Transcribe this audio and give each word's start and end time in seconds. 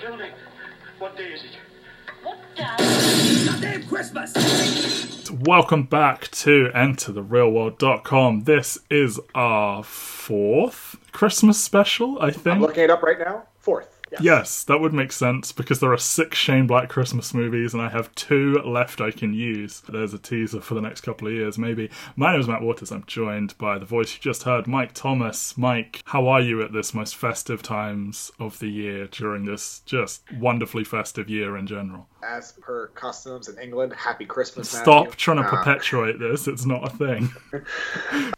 Tell 0.00 0.16
me, 0.16 0.30
what 0.98 1.16
day 1.16 1.32
is 1.32 1.44
it? 1.44 1.50
What 2.22 2.38
day? 2.56 3.44
Goddamn 3.46 3.86
Christmas! 3.86 5.30
Welcome 5.30 5.82
back 5.84 6.30
to 6.30 6.70
EnterTheReelWorld.com. 6.74 8.44
This 8.44 8.78
is 8.90 9.20
our 9.34 9.82
fourth 9.82 10.96
Christmas 11.12 11.60
special, 11.62 12.18
I 12.20 12.28
I'm 12.28 12.32
think. 12.32 12.60
looking 12.60 12.84
it 12.84 12.90
up 12.90 13.02
right 13.02 13.18
now. 13.18 13.44
Fourth. 13.58 13.99
Yes. 14.20 14.64
That 14.64 14.80
would 14.80 14.92
make 14.92 15.12
sense 15.12 15.52
because 15.52 15.80
there 15.80 15.92
are 15.92 15.98
six 15.98 16.38
Shane 16.38 16.66
Black 16.66 16.88
Christmas 16.88 17.32
movies 17.32 17.74
and 17.74 17.82
I 17.82 17.88
have 17.90 18.14
two 18.14 18.54
left 18.64 19.00
I 19.00 19.10
can 19.10 19.34
use. 19.34 19.82
There's 19.88 20.14
a 20.14 20.18
teaser 20.18 20.60
for 20.60 20.74
the 20.74 20.80
next 20.80 21.02
couple 21.02 21.28
of 21.28 21.34
years, 21.34 21.58
maybe. 21.58 21.90
My 22.16 22.32
name 22.32 22.40
is 22.40 22.48
Matt 22.48 22.62
Waters. 22.62 22.90
I'm 22.90 23.04
joined 23.06 23.56
by 23.58 23.78
the 23.78 23.86
voice 23.86 24.14
you 24.14 24.20
just 24.20 24.42
heard, 24.44 24.66
Mike 24.66 24.92
Thomas. 24.94 25.56
Mike, 25.56 26.02
how 26.06 26.28
are 26.28 26.40
you 26.40 26.62
at 26.62 26.72
this 26.72 26.94
most 26.94 27.16
festive 27.16 27.62
times 27.62 28.32
of 28.40 28.58
the 28.58 28.68
year 28.68 29.06
during 29.06 29.44
this 29.44 29.80
just 29.86 30.22
wonderfully 30.32 30.84
festive 30.84 31.28
year 31.28 31.56
in 31.56 31.66
general? 31.66 32.08
As 32.22 32.52
per 32.52 32.88
customs 32.88 33.48
in 33.48 33.58
England, 33.58 33.92
Happy 33.94 34.26
Christmas, 34.26 34.68
Stop 34.70 35.04
Matthew. 35.06 35.16
trying 35.16 35.36
to 35.38 35.42
Uh, 35.44 35.50
perpetuate 35.50 36.18
this. 36.18 36.46
It's 36.48 36.66
not 36.66 36.92
a 36.92 36.96
thing. 36.96 37.30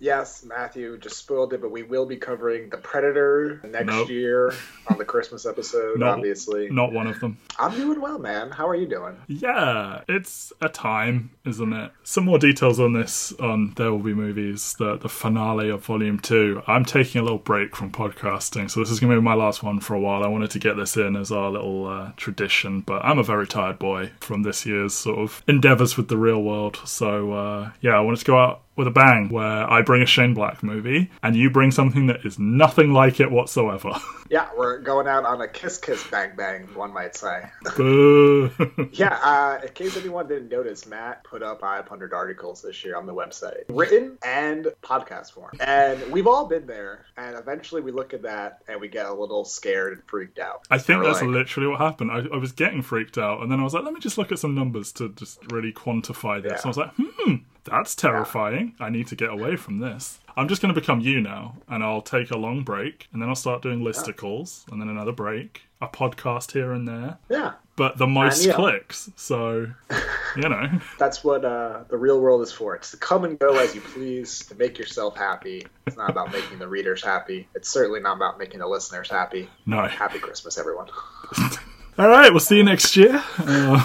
Yes, 0.00 0.44
Matthew 0.44 0.98
just 0.98 1.16
spoiled 1.16 1.52
it, 1.52 1.60
but 1.60 1.70
we 1.70 1.82
will 1.82 2.06
be 2.06 2.16
covering 2.16 2.68
The 2.70 2.76
Predator 2.76 3.60
next 3.64 3.86
Nope. 3.86 4.08
year 4.08 4.52
on 4.88 4.98
the 4.98 5.04
Christmas 5.04 5.46
episode, 5.46 6.00
No. 6.00 6.08
obviously. 6.10 6.68
Not 6.70 6.92
one 6.92 7.06
of 7.06 7.20
them. 7.20 7.38
I'm 7.58 7.72
doing 7.74 8.00
well, 8.00 8.18
man. 8.18 8.50
How 8.50 8.68
are 8.68 8.74
you 8.74 8.86
doing? 8.86 9.14
Yeah, 9.28 10.00
it's 10.08 10.52
a 10.60 10.68
time, 10.68 11.30
isn't 11.44 11.72
it? 11.72 11.92
Some 12.02 12.24
more 12.24 12.38
details 12.38 12.80
on 12.80 12.92
this 12.94 13.32
on 13.40 13.74
There 13.76 13.90
Will 13.92 14.00
Be 14.00 14.14
Movies, 14.14 14.74
the, 14.78 14.96
the 14.96 15.08
finale 15.08 15.70
of 15.70 15.84
Volume 15.84 16.18
2. 16.18 16.62
I'm 16.66 16.84
taking 16.84 17.20
a 17.20 17.22
little 17.22 17.38
break 17.38 17.76
from 17.76 17.92
podcasting, 17.92 18.70
so 18.70 18.80
this 18.80 18.90
is 18.90 18.98
going 19.00 19.12
to 19.12 19.20
be 19.20 19.24
my 19.24 19.34
last 19.34 19.62
one 19.62 19.78
for 19.80 19.94
a 19.94 20.00
while. 20.00 20.24
I 20.24 20.28
wanted 20.28 20.50
to 20.50 20.58
get 20.58 20.76
this 20.76 20.96
in 20.96 21.14
as 21.16 21.30
our 21.30 21.50
little 21.50 21.86
uh, 21.86 22.12
tradition, 22.16 22.80
but 22.80 23.04
I'm 23.04 23.18
a 23.18 23.22
very 23.24 23.46
tired 23.46 23.71
boy 23.78 24.12
from 24.20 24.42
this 24.42 24.66
year's 24.66 24.94
sort 24.94 25.18
of 25.18 25.42
endeavours 25.46 25.96
with 25.96 26.08
the 26.08 26.16
reel 26.16 26.42
world. 26.42 26.80
So, 26.84 27.32
uh, 27.32 27.70
yeah, 27.80 27.92
I 27.92 28.00
wanted 28.00 28.20
to 28.20 28.24
go 28.24 28.38
out 28.38 28.62
with 28.76 28.86
a 28.86 28.90
bang 28.90 29.28
where 29.28 29.70
I 29.70 29.82
bring 29.82 30.02
a 30.02 30.06
Shane 30.06 30.34
Black 30.34 30.62
movie 30.62 31.10
and 31.22 31.36
you 31.36 31.50
bring 31.50 31.70
something 31.70 32.06
that 32.06 32.24
is 32.24 32.38
nothing 32.38 32.92
like 32.92 33.20
it 33.20 33.30
whatsoever. 33.30 33.92
Yeah, 34.30 34.48
we're 34.56 34.78
going 34.78 35.06
out 35.06 35.26
on 35.26 35.42
a 35.42 35.48
kiss 35.48 35.76
kiss 35.76 36.02
bang 36.10 36.30
bang, 36.34 36.62
one 36.74 36.90
might 36.94 37.14
say. 37.14 37.50
Yeah, 38.92 39.18
uh, 39.22 39.58
in 39.62 39.68
case 39.74 39.94
anyone 39.98 40.26
didn't 40.26 40.48
notice, 40.48 40.86
Matt 40.86 41.22
put 41.24 41.42
up 41.42 41.60
500 41.60 42.14
articles 42.14 42.62
this 42.62 42.82
year 42.82 42.96
on 42.96 43.04
the 43.04 43.12
website, 43.12 43.64
written 43.68 44.16
and 44.24 44.68
podcast 44.82 45.32
form. 45.32 45.50
And 45.60 46.10
we've 46.10 46.26
all 46.26 46.46
been 46.46 46.66
there. 46.66 47.04
And 47.18 47.36
eventually 47.36 47.82
we 47.82 47.92
look 47.92 48.14
at 48.14 48.22
that 48.22 48.62
and 48.68 48.80
we 48.80 48.88
get 48.88 49.04
a 49.04 49.12
little 49.12 49.44
scared 49.44 49.92
and 49.92 50.02
freaked 50.06 50.38
out. 50.38 50.66
I 50.70 50.78
think 50.78 51.04
that's 51.04 51.20
like, 51.20 51.30
literally 51.30 51.68
what 51.68 51.80
happened. 51.80 52.10
I, 52.10 52.24
I 52.32 52.38
was 52.38 52.52
getting 52.52 52.80
freaked 52.80 53.18
out, 53.18 53.42
and 53.42 53.52
then 53.52 53.60
I 53.60 53.64
was 53.64 53.74
like, 53.74 53.84
let 53.84 53.92
me 53.92 54.00
just 54.00 54.16
look 54.16 54.32
at 54.32 54.38
some 54.38 54.54
numbers 54.54 54.92
to 54.92 55.10
just 55.10 55.44
really 55.52 55.72
quantify 55.72 56.42
this. 56.42 56.52
Yeah. 56.52 56.56
And 56.56 56.64
I 56.64 56.68
was 56.68 56.76
like, 56.78 56.92
hmm, 56.96 57.34
that's 57.64 57.94
terrifying. 57.94 58.74
I 58.80 58.90
need 58.90 59.06
to 59.08 59.16
get 59.16 59.30
away 59.30 59.56
from 59.56 59.78
this. 59.78 60.18
I'm 60.36 60.48
just 60.48 60.62
going 60.62 60.74
to 60.74 60.80
become 60.80 61.00
you 61.00 61.20
now, 61.20 61.56
and 61.68 61.84
I'll 61.84 62.00
take 62.00 62.30
a 62.30 62.38
long 62.38 62.62
break, 62.62 63.06
and 63.12 63.20
then 63.20 63.28
I'll 63.28 63.34
start 63.34 63.60
doing 63.62 63.80
listicles, 63.80 64.66
and 64.72 64.80
then 64.80 64.88
another 64.88 65.12
break, 65.12 65.62
a 65.82 65.86
podcast 65.88 66.52
here 66.52 66.72
and 66.72 66.88
there. 66.88 67.18
Yeah, 67.28 67.52
But 67.76 67.98
the 67.98 68.06
most 68.06 68.46
yeah. 68.46 68.54
clicks, 68.54 69.10
so, 69.16 69.66
you 70.36 70.48
know. 70.48 70.80
that's 70.98 71.22
what 71.22 71.44
uh, 71.44 71.84
the 71.88 71.98
reel 71.98 72.18
world 72.18 72.40
is 72.40 72.50
for. 72.50 72.74
It's 72.74 72.92
to 72.92 72.96
come 72.96 73.24
and 73.24 73.38
go 73.38 73.58
as 73.58 73.74
you 73.74 73.82
please, 73.82 74.38
to 74.46 74.54
make 74.54 74.78
yourself 74.78 75.16
happy. 75.18 75.66
It's 75.86 75.98
not 75.98 76.08
about 76.08 76.32
making 76.32 76.58
the 76.58 76.68
readers 76.68 77.04
happy. 77.04 77.46
It's 77.54 77.68
certainly 77.68 78.00
not 78.00 78.16
about 78.16 78.38
making 78.38 78.60
the 78.60 78.66
listeners 78.66 79.10
happy. 79.10 79.50
No. 79.66 79.86
Happy 79.86 80.18
Christmas, 80.18 80.56
everyone. 80.56 80.88
All 81.98 82.08
right, 82.08 82.30
we'll 82.30 82.40
see 82.40 82.56
you 82.56 82.64
next 82.64 82.96
year. 82.96 83.22
Uh, 83.38 83.84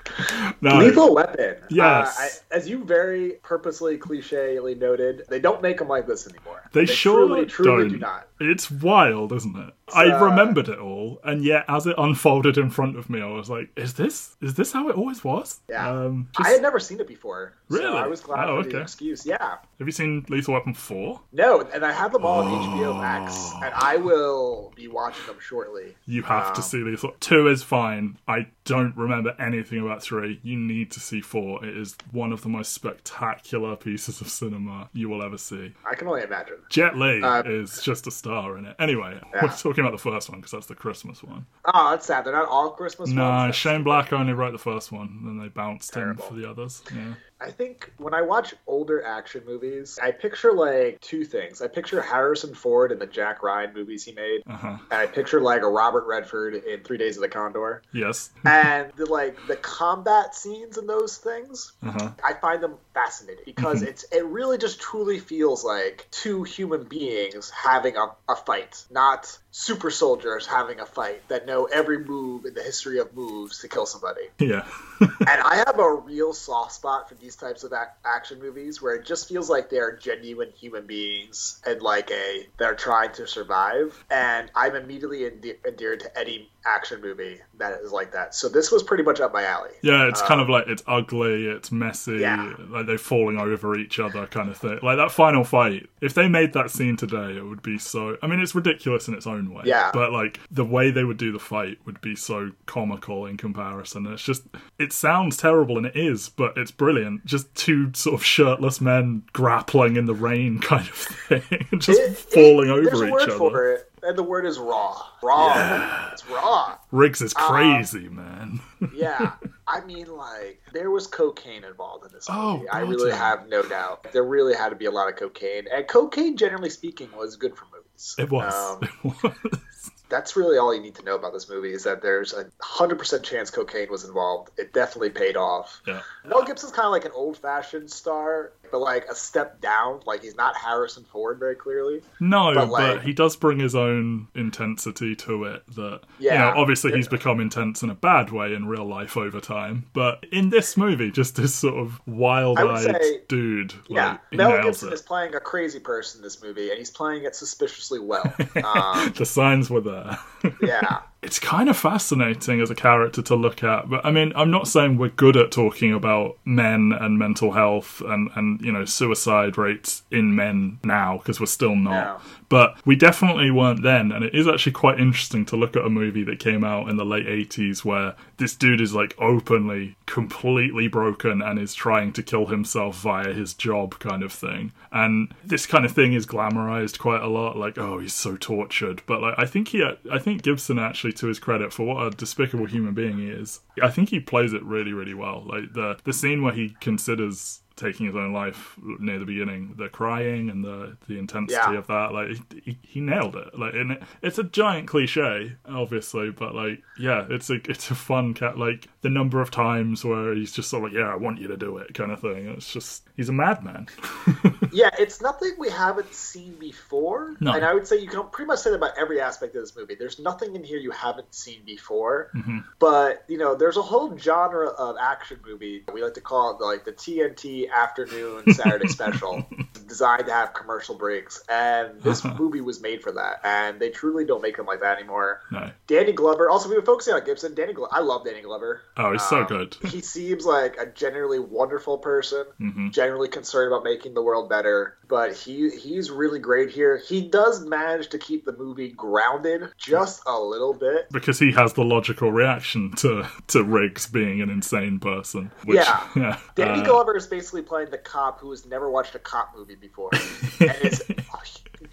no. 0.61 0.77
Lethal 0.77 1.13
Weapon. 1.15 1.55
Yes. 1.69 2.19
Uh, 2.19 2.53
I, 2.53 2.55
as 2.57 2.69
you 2.69 2.83
very 2.83 3.31
purposely 3.43 3.97
clichély 3.97 4.77
noted, 4.77 5.23
they 5.29 5.39
don't 5.39 5.61
make 5.61 5.77
them 5.79 5.87
like 5.87 6.07
this 6.07 6.27
anymore. 6.27 6.61
They, 6.71 6.85
sure 6.85 7.27
truly, 7.27 7.45
truly 7.45 7.83
don't. 7.83 7.89
do 7.93 7.97
not. 7.99 8.27
It's 8.39 8.69
wild, 8.69 9.31
isn't 9.33 9.55
it? 9.55 9.73
I 9.93 10.09
uh, 10.09 10.23
remembered 10.25 10.67
it 10.67 10.79
all, 10.79 11.19
and 11.23 11.43
yet 11.43 11.63
as 11.69 11.85
it 11.87 11.95
unfolded 11.97 12.57
in 12.57 12.69
front 12.69 12.97
of 12.97 13.09
me, 13.09 13.21
I 13.21 13.27
was 13.27 13.49
like, 13.49 13.69
"Is 13.77 13.93
this 13.93 14.35
is 14.41 14.55
this 14.55 14.71
how 14.73 14.89
it 14.89 14.95
always 14.97 15.23
was?" 15.23 15.61
Yeah. 15.69 15.89
Um, 15.89 16.27
I 16.37 16.49
had 16.49 16.61
never 16.61 16.79
seen 16.79 16.99
it 16.99 17.07
before. 17.07 17.53
So 17.69 17.77
Really? 17.77 17.97
I 17.97 18.07
was 18.07 18.19
glad 18.21 18.49
Oh, 18.49 18.61
for 18.63 18.69
the 18.69 18.75
okay. 18.75 18.81
excuse. 18.83 19.25
Yeah. 19.25 19.57
have 19.79 19.87
you 19.87 19.91
seen 19.91 20.25
Lethal 20.27 20.55
Weapon 20.55 20.73
four? 20.73 21.21
No, 21.31 21.61
and 21.61 21.85
I 21.85 21.91
have 21.91 22.11
them 22.13 22.25
all 22.25 22.41
on 22.41 22.77
HBO 22.79 22.99
Max, 22.99 23.51
and 23.63 23.73
I 23.75 23.97
will 23.97 24.73
be 24.75 24.87
watching 24.87 25.25
them 25.27 25.37
shortly. 25.39 25.95
You 26.05 26.23
have 26.23 26.53
to 26.53 26.59
Um, 26.61 26.63
see 26.63 26.79
Lethal. 26.83 27.13
Two 27.19 27.47
is 27.47 27.61
fine. 27.63 28.17
I 28.27 28.47
don't 28.65 28.95
remember 28.97 29.35
anything 29.39 29.79
about 29.79 30.01
three. 30.03 30.39
You 30.43 30.57
need 30.57 30.91
to 30.91 30.99
see 30.99 31.21
four. 31.21 31.63
It 31.63 31.77
is 31.77 31.95
one 32.11 32.31
of 32.33 32.41
the 32.41 32.49
most 32.49 32.73
spectacular 32.73 33.75
pieces 33.75 34.21
of 34.21 34.27
cinema 34.29 34.89
you 34.93 35.07
will 35.07 35.23
ever 35.23 35.37
see. 35.37 35.73
I 35.89 35.95
can 35.95 36.07
only 36.07 36.23
imagine. 36.23 36.57
Jet 36.69 36.97
Li 36.97 37.21
Uh, 37.21 37.43
is 37.43 37.81
just 37.83 38.07
a 38.07 38.11
star 38.11 38.57
in 38.57 38.65
it. 38.65 38.75
Anyway, 38.79 39.19
Yeah. 39.33 39.43
we're 39.43 39.49
talking 39.49 39.85
about 39.85 39.91
the 39.91 40.09
first 40.09 40.29
one 40.29 40.39
because 40.39 40.51
that's 40.51 40.65
the 40.65 40.75
Christmas 40.75 41.23
one. 41.23 41.45
Oh, 41.65 41.91
that's 41.91 42.07
sad. 42.07 42.25
They're 42.25 42.33
not 42.33 42.47
all 42.49 42.71
Christmas 42.71 43.09
No, 43.11 43.29
ones. 43.29 43.55
Shane. 43.55 43.83
Black 43.83 44.11
only 44.11 44.33
wrote 44.33 44.51
the 44.51 44.57
first 44.57 44.91
one, 44.91 45.07
and 45.19 45.27
then 45.27 45.37
they 45.37 45.47
bounced 45.49 45.93
Terrible. 45.93 46.23
him 46.23 46.29
for 46.29 46.35
the 46.35 46.49
others. 46.49 46.81
Yeah. 46.93 47.13
I 47.41 47.51
think 47.51 47.91
when 47.97 48.13
I 48.13 48.21
watch 48.21 48.53
older 48.65 49.03
action 49.05 49.43
movies, 49.45 49.99
I 50.01 50.11
picture 50.11 50.53
like 50.53 50.99
two 51.01 51.25
things. 51.25 51.61
I 51.61 51.67
picture 51.67 52.01
Harrison 52.01 52.53
Ford 52.55 52.91
in 52.91 52.99
the 52.99 53.05
Jack 53.05 53.43
Ryan 53.43 53.73
movies 53.73 54.03
he 54.05 54.13
made, 54.13 54.41
Uh 54.47 54.55
huh. 54.55 54.77
and 54.89 54.99
I 55.01 55.05
picture 55.07 55.41
like 55.41 55.61
a 55.61 55.67
Robert 55.67 56.05
Redford 56.07 56.55
in 56.55 56.81
Three 56.83 56.97
Days 56.97 57.17
of 57.17 57.21
the 57.23 57.29
Condor. 57.29 57.81
Yes. 57.93 58.29
and 58.45 58.91
the 58.95 59.05
like 59.05 59.45
the 59.47 59.55
combat 59.57 60.33
scenes 60.35 60.77
in 60.77 60.87
those 60.87 61.17
things 61.17 61.73
Uh 61.83 61.91
huh. 61.91 62.11
i 62.23 62.33
find 62.33 62.61
them 62.61 62.75
fascinating 62.93 63.43
because 63.45 63.81
Mm-hmm. 63.81 63.89
it's 63.89 64.03
it 64.11 64.25
really 64.25 64.57
just 64.57 64.79
truly 64.79 65.19
feels 65.19 65.63
like 65.65 66.07
two 66.11 66.43
human 66.43 66.83
beings 66.83 67.49
having 67.49 67.97
a, 67.97 68.07
a 68.29 68.35
fight 68.35 68.85
not 68.91 69.37
super 69.51 69.89
soldiers 69.89 70.45
having 70.45 70.79
a 70.79 70.85
fight 70.85 71.27
that 71.29 71.45
know 71.45 71.65
every 71.65 71.97
move 71.99 72.45
in 72.45 72.53
the 72.53 72.61
history 72.63 72.99
of 72.99 73.13
moves 73.15 73.59
to 73.59 73.67
kill 73.67 73.85
somebody 73.85 74.21
Yeah. 74.39 74.65
and 75.01 75.41
i 75.43 75.55
have 75.55 75.79
a 75.79 75.93
real 75.93 76.33
soft 76.33 76.71
spot 76.71 77.09
for 77.09 77.15
these 77.15 77.35
types 77.35 77.63
of 77.63 77.73
ac- 77.73 77.91
action 78.05 78.39
movies 78.39 78.81
where 78.81 78.95
it 78.95 79.05
just 79.05 79.27
feels 79.27 79.49
like 79.49 79.69
they're 79.69 79.95
genuine 79.97 80.51
human 80.51 80.85
beings 80.85 81.61
and 81.65 81.81
like 81.81 82.09
a 82.11 82.47
they're 82.57 82.75
trying 82.75 83.11
to 83.13 83.27
survive. 83.27 84.03
And 84.09 84.51
i'm 84.55 84.75
immediately 84.75 85.25
endeared 85.65 85.99
to 86.01 86.17
any 86.17 86.49
action 86.65 86.99
movie 87.01 87.39
that 87.57 87.79
is 87.83 87.91
like 87.91 88.11
that 88.11 88.33
so 88.35 88.49
this 88.49 88.71
was 88.71 88.81
pretty 88.83 89.03
much 89.03 89.19
up 89.19 89.31
my 89.33 89.43
alley 89.43 89.69
yeah, 89.81 90.07
it's 90.07 90.21
kind 90.21 90.39
Um, 90.41 90.45
of 90.45 90.49
like 90.49 90.67
it's 90.67 90.83
ugly, 90.87 91.45
it's 91.45 91.71
messy, 91.71 92.17
Yeah. 92.17 92.53
like 92.69 92.85
they're 92.87 92.97
falling 92.97 93.37
over 93.37 93.77
each 93.77 93.99
other 93.99 94.25
kind 94.27 94.49
of 94.49 94.57
thing. 94.57 94.79
Like 94.81 94.97
that 94.97 95.11
final 95.11 95.43
fight, 95.43 95.87
if 96.01 96.13
they 96.15 96.27
made 96.27 96.53
that 96.53 96.71
scene 96.71 96.97
today, 96.97 97.37
it 97.37 97.45
would 97.45 97.61
be 97.61 97.77
so. 97.77 98.17
I 98.23 98.27
mean, 98.27 98.39
it's 98.39 98.55
ridiculous 98.55 99.07
in 99.07 99.13
its 99.13 99.27
own 99.27 99.53
way. 99.53 99.63
Yeah. 99.65 99.91
But 99.93 100.11
like 100.11 100.39
the 100.49 100.65
way 100.65 100.89
they 100.91 101.03
would 101.03 101.17
do 101.17 101.31
the 101.31 101.39
fight 101.39 101.77
would 101.85 102.01
be 102.01 102.15
so 102.15 102.51
comical 102.65 103.25
in 103.27 103.37
comparison. 103.37 104.07
It's 104.07 104.23
just, 104.23 104.43
it 104.79 104.91
sounds 104.91 105.37
terrible 105.37 105.77
and 105.77 105.85
it 105.85 105.95
is, 105.95 106.29
but 106.29 106.57
it's 106.57 106.71
brilliant. 106.71 107.25
Just 107.25 107.53
two 107.55 107.91
sort 107.93 108.15
of 108.15 108.23
shirtless 108.25 108.81
men 108.81 109.23
grappling 109.33 109.95
in 109.97 110.05
the 110.05 110.15
rain 110.15 110.59
kind 110.61 110.87
of 110.87 110.95
thing, 110.95 111.43
just 111.79 111.99
It- 111.99 112.11
it- 112.11 112.17
falling 112.17 112.69
over 112.71 112.83
there's 112.83 113.01
a 113.01 113.07
each 113.07 113.29
other. 113.29 113.85
And 114.05 114.17
the 114.17 114.23
word 114.23 114.45
is 114.45 114.57
raw. 114.59 115.01
Raw. 115.23 116.09
It's 116.13 116.27
raw. 116.29 116.77
Riggs 116.91 117.21
is 117.21 117.33
Uh, 117.35 117.47
crazy, 117.47 118.07
man. 118.09 118.59
Yeah. 118.93 119.33
I 119.67 119.81
mean, 119.81 120.07
like, 120.07 120.61
there 120.73 120.91
was 120.91 121.07
cocaine 121.07 121.63
involved 121.63 122.05
in 122.05 122.11
this 122.11 122.27
Oh, 122.29 122.57
movie. 122.57 122.69
I 122.69 122.81
really 122.81 123.09
yeah. 123.09 123.15
have 123.17 123.47
no 123.49 123.63
doubt. 123.63 124.05
There 124.13 124.23
really 124.23 124.53
had 124.53 124.69
to 124.69 124.75
be 124.75 124.85
a 124.85 124.91
lot 124.91 125.09
of 125.09 125.15
cocaine. 125.15 125.65
And 125.73 125.87
cocaine, 125.87 126.37
generally 126.37 126.69
speaking, 126.69 127.09
was 127.17 127.35
good 127.35 127.55
for 127.57 127.65
movies. 127.75 128.15
It 128.19 128.29
was. 128.29 128.53
Um, 128.53 128.79
it 129.03 129.23
was. 129.23 129.91
that's 130.09 130.35
really 130.35 130.57
all 130.59 130.73
you 130.75 130.81
need 130.81 130.93
to 130.95 131.03
know 131.03 131.15
about 131.15 131.33
this 131.33 131.49
movie 131.49 131.73
is 131.73 131.83
that 131.85 132.03
there's 132.03 132.31
a 132.33 132.45
100% 132.61 133.23
chance 133.23 133.49
cocaine 133.49 133.89
was 133.89 134.03
involved. 134.03 134.51
It 134.57 134.71
definitely 134.71 135.09
paid 135.09 135.35
off. 135.35 135.81
Yeah. 135.87 136.01
Mel 136.25 136.43
Gibson's 136.43 136.71
kind 136.73 136.85
of 136.85 136.91
like 136.91 137.05
an 137.05 137.11
old 137.15 137.37
fashioned 137.37 137.89
star, 137.89 138.51
but 138.75 138.81
like 138.81 139.05
a 139.09 139.15
step 139.15 139.61
down. 139.61 140.01
Like, 140.05 140.21
he's 140.21 140.35
not 140.35 140.55
Harrison 140.57 141.05
Ford 141.05 141.39
very 141.39 141.55
clearly. 141.55 142.01
No, 142.19 142.53
But, 142.53 142.69
but, 142.69 143.01
he 143.03 143.13
does 143.13 143.35
bring 143.35 143.59
his 143.59 143.73
own 143.75 144.27
intensity 144.35 145.15
to 145.15 145.45
it. 145.45 145.63
That 145.75 146.01
you 146.19 146.27
Yeah. 146.29 146.51
know, 146.51 146.59
obviously 146.61 146.91
he's 146.93 147.07
become 147.07 147.39
intense 147.39 147.81
in 147.83 147.89
a 147.89 147.95
bad 147.95 148.31
way 148.31 148.53
in 148.53 148.67
real 148.67 148.85
life 148.85 149.15
over 149.17 149.39
time, 149.39 149.85
but 149.93 150.25
in 150.31 150.49
this 150.49 150.75
movie, 150.75 151.09
just 151.11 151.35
this 151.37 151.55
sort 151.55 151.75
of 151.75 152.01
wild-eyed 152.05 152.95
say- 153.01 153.21
dude, 153.27 153.73
Yeah, 153.87 154.11
like, 154.11 154.19
Mel 154.33 154.61
Gibson 154.61 154.89
it. 154.89 154.93
is 154.93 155.01
playing 155.01 155.35
a 155.35 155.39
crazy 155.39 155.79
person 155.79 156.19
in 156.19 156.23
this 156.23 156.41
movie, 156.43 156.69
and 156.69 156.77
he's 156.77 156.91
playing 156.91 157.23
it 157.23 157.35
suspiciously 157.35 157.99
well. 157.99 158.33
Um, 158.65 159.13
the 159.15 159.25
signs 159.25 159.69
were 159.69 159.81
there. 159.81 160.17
yeah, 160.61 160.99
it's 161.25 161.39
kind 161.39 161.69
of 161.69 161.75
fascinating 161.75 162.61
as 162.61 162.69
a 162.69 162.75
character 162.75 163.19
to 163.23 163.35
look 163.35 163.63
at. 163.63 163.89
But 163.89 164.05
I 164.05 164.11
mean, 164.11 164.31
I'm 164.35 164.51
not 164.51 164.67
saying 164.67 164.97
we're 164.97 165.09
good 165.09 165.35
at 165.35 165.51
talking 165.51 165.91
about 165.91 166.37
men 166.45 166.93
and 166.93 167.17
mental 167.17 167.53
health 167.53 167.99
and, 168.01 168.29
and 168.35 168.61
you 168.61 168.71
know, 168.71 168.85
suicide 168.85 169.57
rates 169.57 170.03
in 170.11 170.35
men 170.35 170.79
now, 170.83 171.17
because 171.17 171.39
we're 171.39 171.47
still 171.47 171.75
not. 171.75 171.91
No. 171.91 172.21
But 172.49 172.77
we 172.85 172.95
definitely 172.95 173.51
weren't 173.51 173.83
then, 173.83 174.11
and 174.11 174.23
it 174.23 174.35
is 174.35 174.47
actually 174.47 174.73
quite 174.73 174.99
interesting 174.99 175.45
to 175.45 175.55
look 175.55 175.75
at 175.75 175.85
a 175.85 175.89
movie 175.89 176.23
that 176.23 176.39
came 176.39 176.63
out 176.63 176.89
in 176.89 176.97
the 176.97 177.05
late 177.05 177.25
80s 177.25 177.83
where 177.83 178.15
this 178.37 178.55
dude 178.55 178.81
is 178.81 178.93
like 178.93 179.15
openly 179.19 179.95
completely 180.05 180.87
broken 180.87 181.41
and 181.41 181.57
is 181.57 181.73
trying 181.73 182.13
to 182.13 182.23
kill 182.23 182.47
himself 182.47 182.97
via 182.97 183.33
his 183.33 183.53
job 183.53 183.99
kind 183.99 184.23
of 184.23 184.31
thing. 184.31 184.71
And 184.91 185.33
this 185.43 185.65
kind 185.65 185.85
of 185.85 185.91
thing 185.91 186.13
is 186.13 186.25
glamorized 186.25 186.99
quite 186.99 187.21
a 187.21 187.27
lot 187.27 187.57
like 187.57 187.77
oh 187.77 187.99
he's 187.99 188.13
so 188.13 188.37
tortured, 188.37 189.01
but 189.05 189.21
like 189.21 189.35
I 189.37 189.45
think 189.45 189.69
he 189.69 189.83
I 190.11 190.19
think 190.19 190.43
Gibson 190.43 190.79
actually 190.79 191.13
to 191.13 191.27
his 191.27 191.39
credit 191.39 191.73
for 191.73 191.85
what 191.85 192.05
a 192.05 192.11
despicable 192.11 192.65
human 192.65 192.93
being 192.93 193.17
he 193.17 193.29
is. 193.29 193.61
I 193.81 193.89
think 193.89 194.09
he 194.09 194.19
plays 194.19 194.53
it 194.53 194.63
really 194.63 194.93
really 194.93 195.13
well. 195.13 195.43
Like 195.45 195.73
the 195.73 195.97
the 196.03 196.13
scene 196.13 196.43
where 196.43 196.53
he 196.53 196.75
considers 196.79 197.61
taking 197.75 198.05
his 198.05 198.15
own 198.15 198.31
life 198.31 198.77
near 198.99 199.19
the 199.19 199.25
beginning. 199.25 199.75
The 199.77 199.89
crying 199.89 200.49
and 200.49 200.63
the 200.63 200.97
the 201.07 201.17
intensity 201.19 201.53
Yeah. 201.73 201.77
of 201.77 201.87
that 201.87 202.13
like 202.13 202.37
he, 202.63 202.77
he 202.81 203.01
nailed 203.01 203.35
it. 203.35 203.57
Like 203.57 203.73
and 203.73 203.91
it, 203.93 204.03
it's 204.21 204.37
a 204.39 204.43
giant 204.43 204.87
cliche 204.87 205.55
obviously 205.67 206.31
but 206.31 206.55
like 206.55 206.81
yeah 206.97 207.25
it's 207.29 207.49
a 207.49 207.55
it's 207.69 207.91
a 207.91 207.95
fun 207.95 208.33
cat 208.33 208.57
like 208.57 208.87
the 209.01 209.09
number 209.09 209.41
of 209.41 209.51
times 209.51 210.05
where 210.05 210.33
he's 210.33 210.51
just 210.51 210.69
sort 210.69 210.83
of 210.85 210.91
like 210.91 210.97
yeah 210.99 211.11
i 211.11 211.15
want 211.15 211.39
you 211.39 211.47
to 211.47 211.57
do 211.57 211.77
it 211.77 211.93
kind 211.93 212.11
of 212.11 212.21
thing. 212.21 212.47
It's 212.47 212.71
just 212.71 213.03
he's 213.17 213.29
a 213.29 213.33
madman 213.33 213.87
Yeah, 214.71 214.89
it's 214.99 215.21
nothing 215.21 215.53
we 215.57 215.69
haven't 215.69 216.13
seen 216.13 216.55
before. 216.55 217.35
No. 217.39 217.53
And 217.53 217.63
I 217.63 217.73
would 217.73 217.87
say 217.87 217.97
you 217.99 218.09
can 218.09 218.23
pretty 218.27 218.47
much 218.47 218.59
say 218.59 218.71
that 218.71 218.75
about 218.75 218.97
every 218.97 219.21
aspect 219.21 219.55
of 219.55 219.61
this 219.61 219.73
movie. 219.73 219.95
There's 219.95 220.19
nothing 220.19 220.53
in 220.53 220.65
here 220.65 220.77
you 220.79 220.91
haven't 220.91 221.33
seen 221.33 221.61
before. 221.65 222.29
Mm-hmm. 222.35 222.57
But, 222.79 223.23
you 223.29 223.37
know, 223.37 223.55
there's 223.55 223.77
a 223.77 223.81
whole 223.81 224.17
genre 224.17 224.67
of 224.67 224.97
action 224.99 225.39
movie. 225.47 225.85
We 225.93 226.03
like 226.03 226.15
to 226.15 226.21
call 226.21 226.57
it 226.59 226.61
like 226.63 226.83
the 226.83 226.91
TNT 226.91 227.71
afternoon 227.71 228.53
Saturday 228.53 228.89
special, 228.89 229.45
designed 229.87 230.25
to 230.25 230.33
have 230.33 230.53
commercial 230.53 230.95
breaks. 230.95 231.41
And 231.47 232.01
this 232.01 232.25
movie 232.25 232.59
was 232.61 232.81
made 232.81 233.01
for 233.01 233.13
that. 233.13 233.39
And 233.45 233.79
they 233.79 233.91
truly 233.91 234.25
don't 234.25 234.41
make 234.41 234.57
them 234.57 234.65
like 234.65 234.81
that 234.81 234.97
anymore. 234.97 235.41
no 235.51 235.71
Danny 235.87 236.11
Glover. 236.11 236.49
Also, 236.49 236.67
we 236.67 236.75
were 236.75 236.81
focusing 236.81 237.13
on 237.13 237.23
Gibson. 237.23 237.53
Danny 237.55 237.71
Glover. 237.71 237.93
I 237.93 238.01
love 238.01 238.25
Danny 238.25 238.41
Glover. 238.41 238.81
oh 238.97 239.13
he's 239.13 239.23
so 239.23 239.41
Um, 239.41 239.47
good 239.47 239.77
He 239.89 240.01
seems 240.01 240.45
like 240.45 240.75
a 240.77 240.85
generally 240.87 241.39
wonderful 241.39 241.97
person, 241.97 242.45
Mhm. 242.59 242.91
Generally 243.05 243.27
concerned 243.27 243.71
about 243.71 243.83
making 243.83 244.13
the 244.13 244.21
world 244.21 244.49
better. 244.49 244.97
But 245.07 245.35
he 245.35 245.69
he's 245.69 246.09
really 246.09 246.39
great 246.39 246.71
here. 246.71 246.97
He 246.97 247.29
does 247.29 247.63
manage 247.65 248.09
to 248.09 248.17
keep 248.17 248.45
the 248.45 248.53
movie 248.57 248.89
grounded 248.89 249.69
just 249.77 250.23
a 250.25 250.39
little 250.39 250.73
bit. 250.73 251.07
because 251.11 251.37
he 251.39 251.51
has 251.51 251.73
the 251.73 251.83
logical 251.83 252.31
reaction 252.31 252.91
to 252.97 253.27
to 253.47 253.63
riggs 253.63 254.07
being 254.07 254.41
an 254.41 254.49
insane 254.49 254.99
person 254.99 255.51
which 255.65 255.77
Yeah. 255.77 256.07
yeah 256.15 256.39
Danny 256.55 256.81
uh, 256.81 256.85
Glover 256.85 257.15
is 257.15 257.27
basically 257.27 257.61
playing 257.61 257.91
the 257.91 257.97
cop 257.97 258.39
who 258.39 258.49
has 258.51 258.65
never 258.65 258.89
watched 258.89 259.13
a 259.15 259.19
cop 259.19 259.53
movie 259.55 259.75
before, 259.75 260.09
and 260.59 260.75
is 260.81 261.03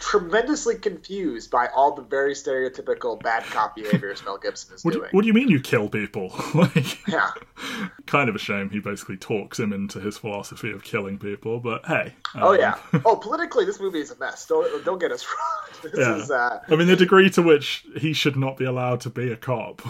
tremendously 0.03 0.75
confused 0.75 1.51
by 1.51 1.69
all 1.69 1.95
the 1.95 2.03
very 2.03 2.35
stereotypical 2.35 3.23
bad 3.23 3.45
cop 3.45 3.77
behaviors 3.77 4.23
Mel 4.25 4.37
Gibson 4.37 4.75
is 4.75 4.85
what, 4.85 4.93
do, 4.95 4.99
doing. 4.99 5.11
what 5.13 5.23
do 5.23 5.29
you 5.29 5.33
mean 5.33 5.49
you 5.49 5.61
kill 5.61 5.89
people 5.89 6.33
like 6.55 7.07
yeah. 7.07 7.31
kind 8.07 8.29
of 8.29 8.35
a 8.35 8.39
shame 8.39 8.69
he 8.69 8.81
basically 8.81 9.17
talks 9.17 9.61
him 9.61 9.73
into 9.73 10.01
his 10.01 10.19
philosophy 10.19 10.73
of 10.73 10.83
killing 10.83 11.19
people 11.19 11.61
but 11.61 11.87
hey 11.87 12.13
Oh 12.35 12.55
um, 12.55 12.59
yeah. 12.61 12.79
Oh, 13.05 13.17
politically, 13.17 13.65
this 13.65 13.79
movie 13.79 14.01
is 14.01 14.11
a 14.11 14.17
mess. 14.19 14.47
Don't 14.47 14.85
don't 14.85 14.99
get 14.99 15.13
us 15.13 15.25
wrong. 15.27 15.91
This 15.93 15.99
Yeah. 15.99 16.17
is 16.17 16.31
uh, 16.31 16.61
I 16.69 16.77
mean, 16.77 16.87
the 16.89 16.97
degree 16.97 17.29
to 17.31 17.43
which 17.43 17.85
he 17.97 18.13
should 18.15 18.37
not 18.37 18.57
be 18.57 18.65
allowed 18.65 19.01
to 19.03 19.11
be 19.11 19.31
a 19.31 19.37
cop 19.37 19.83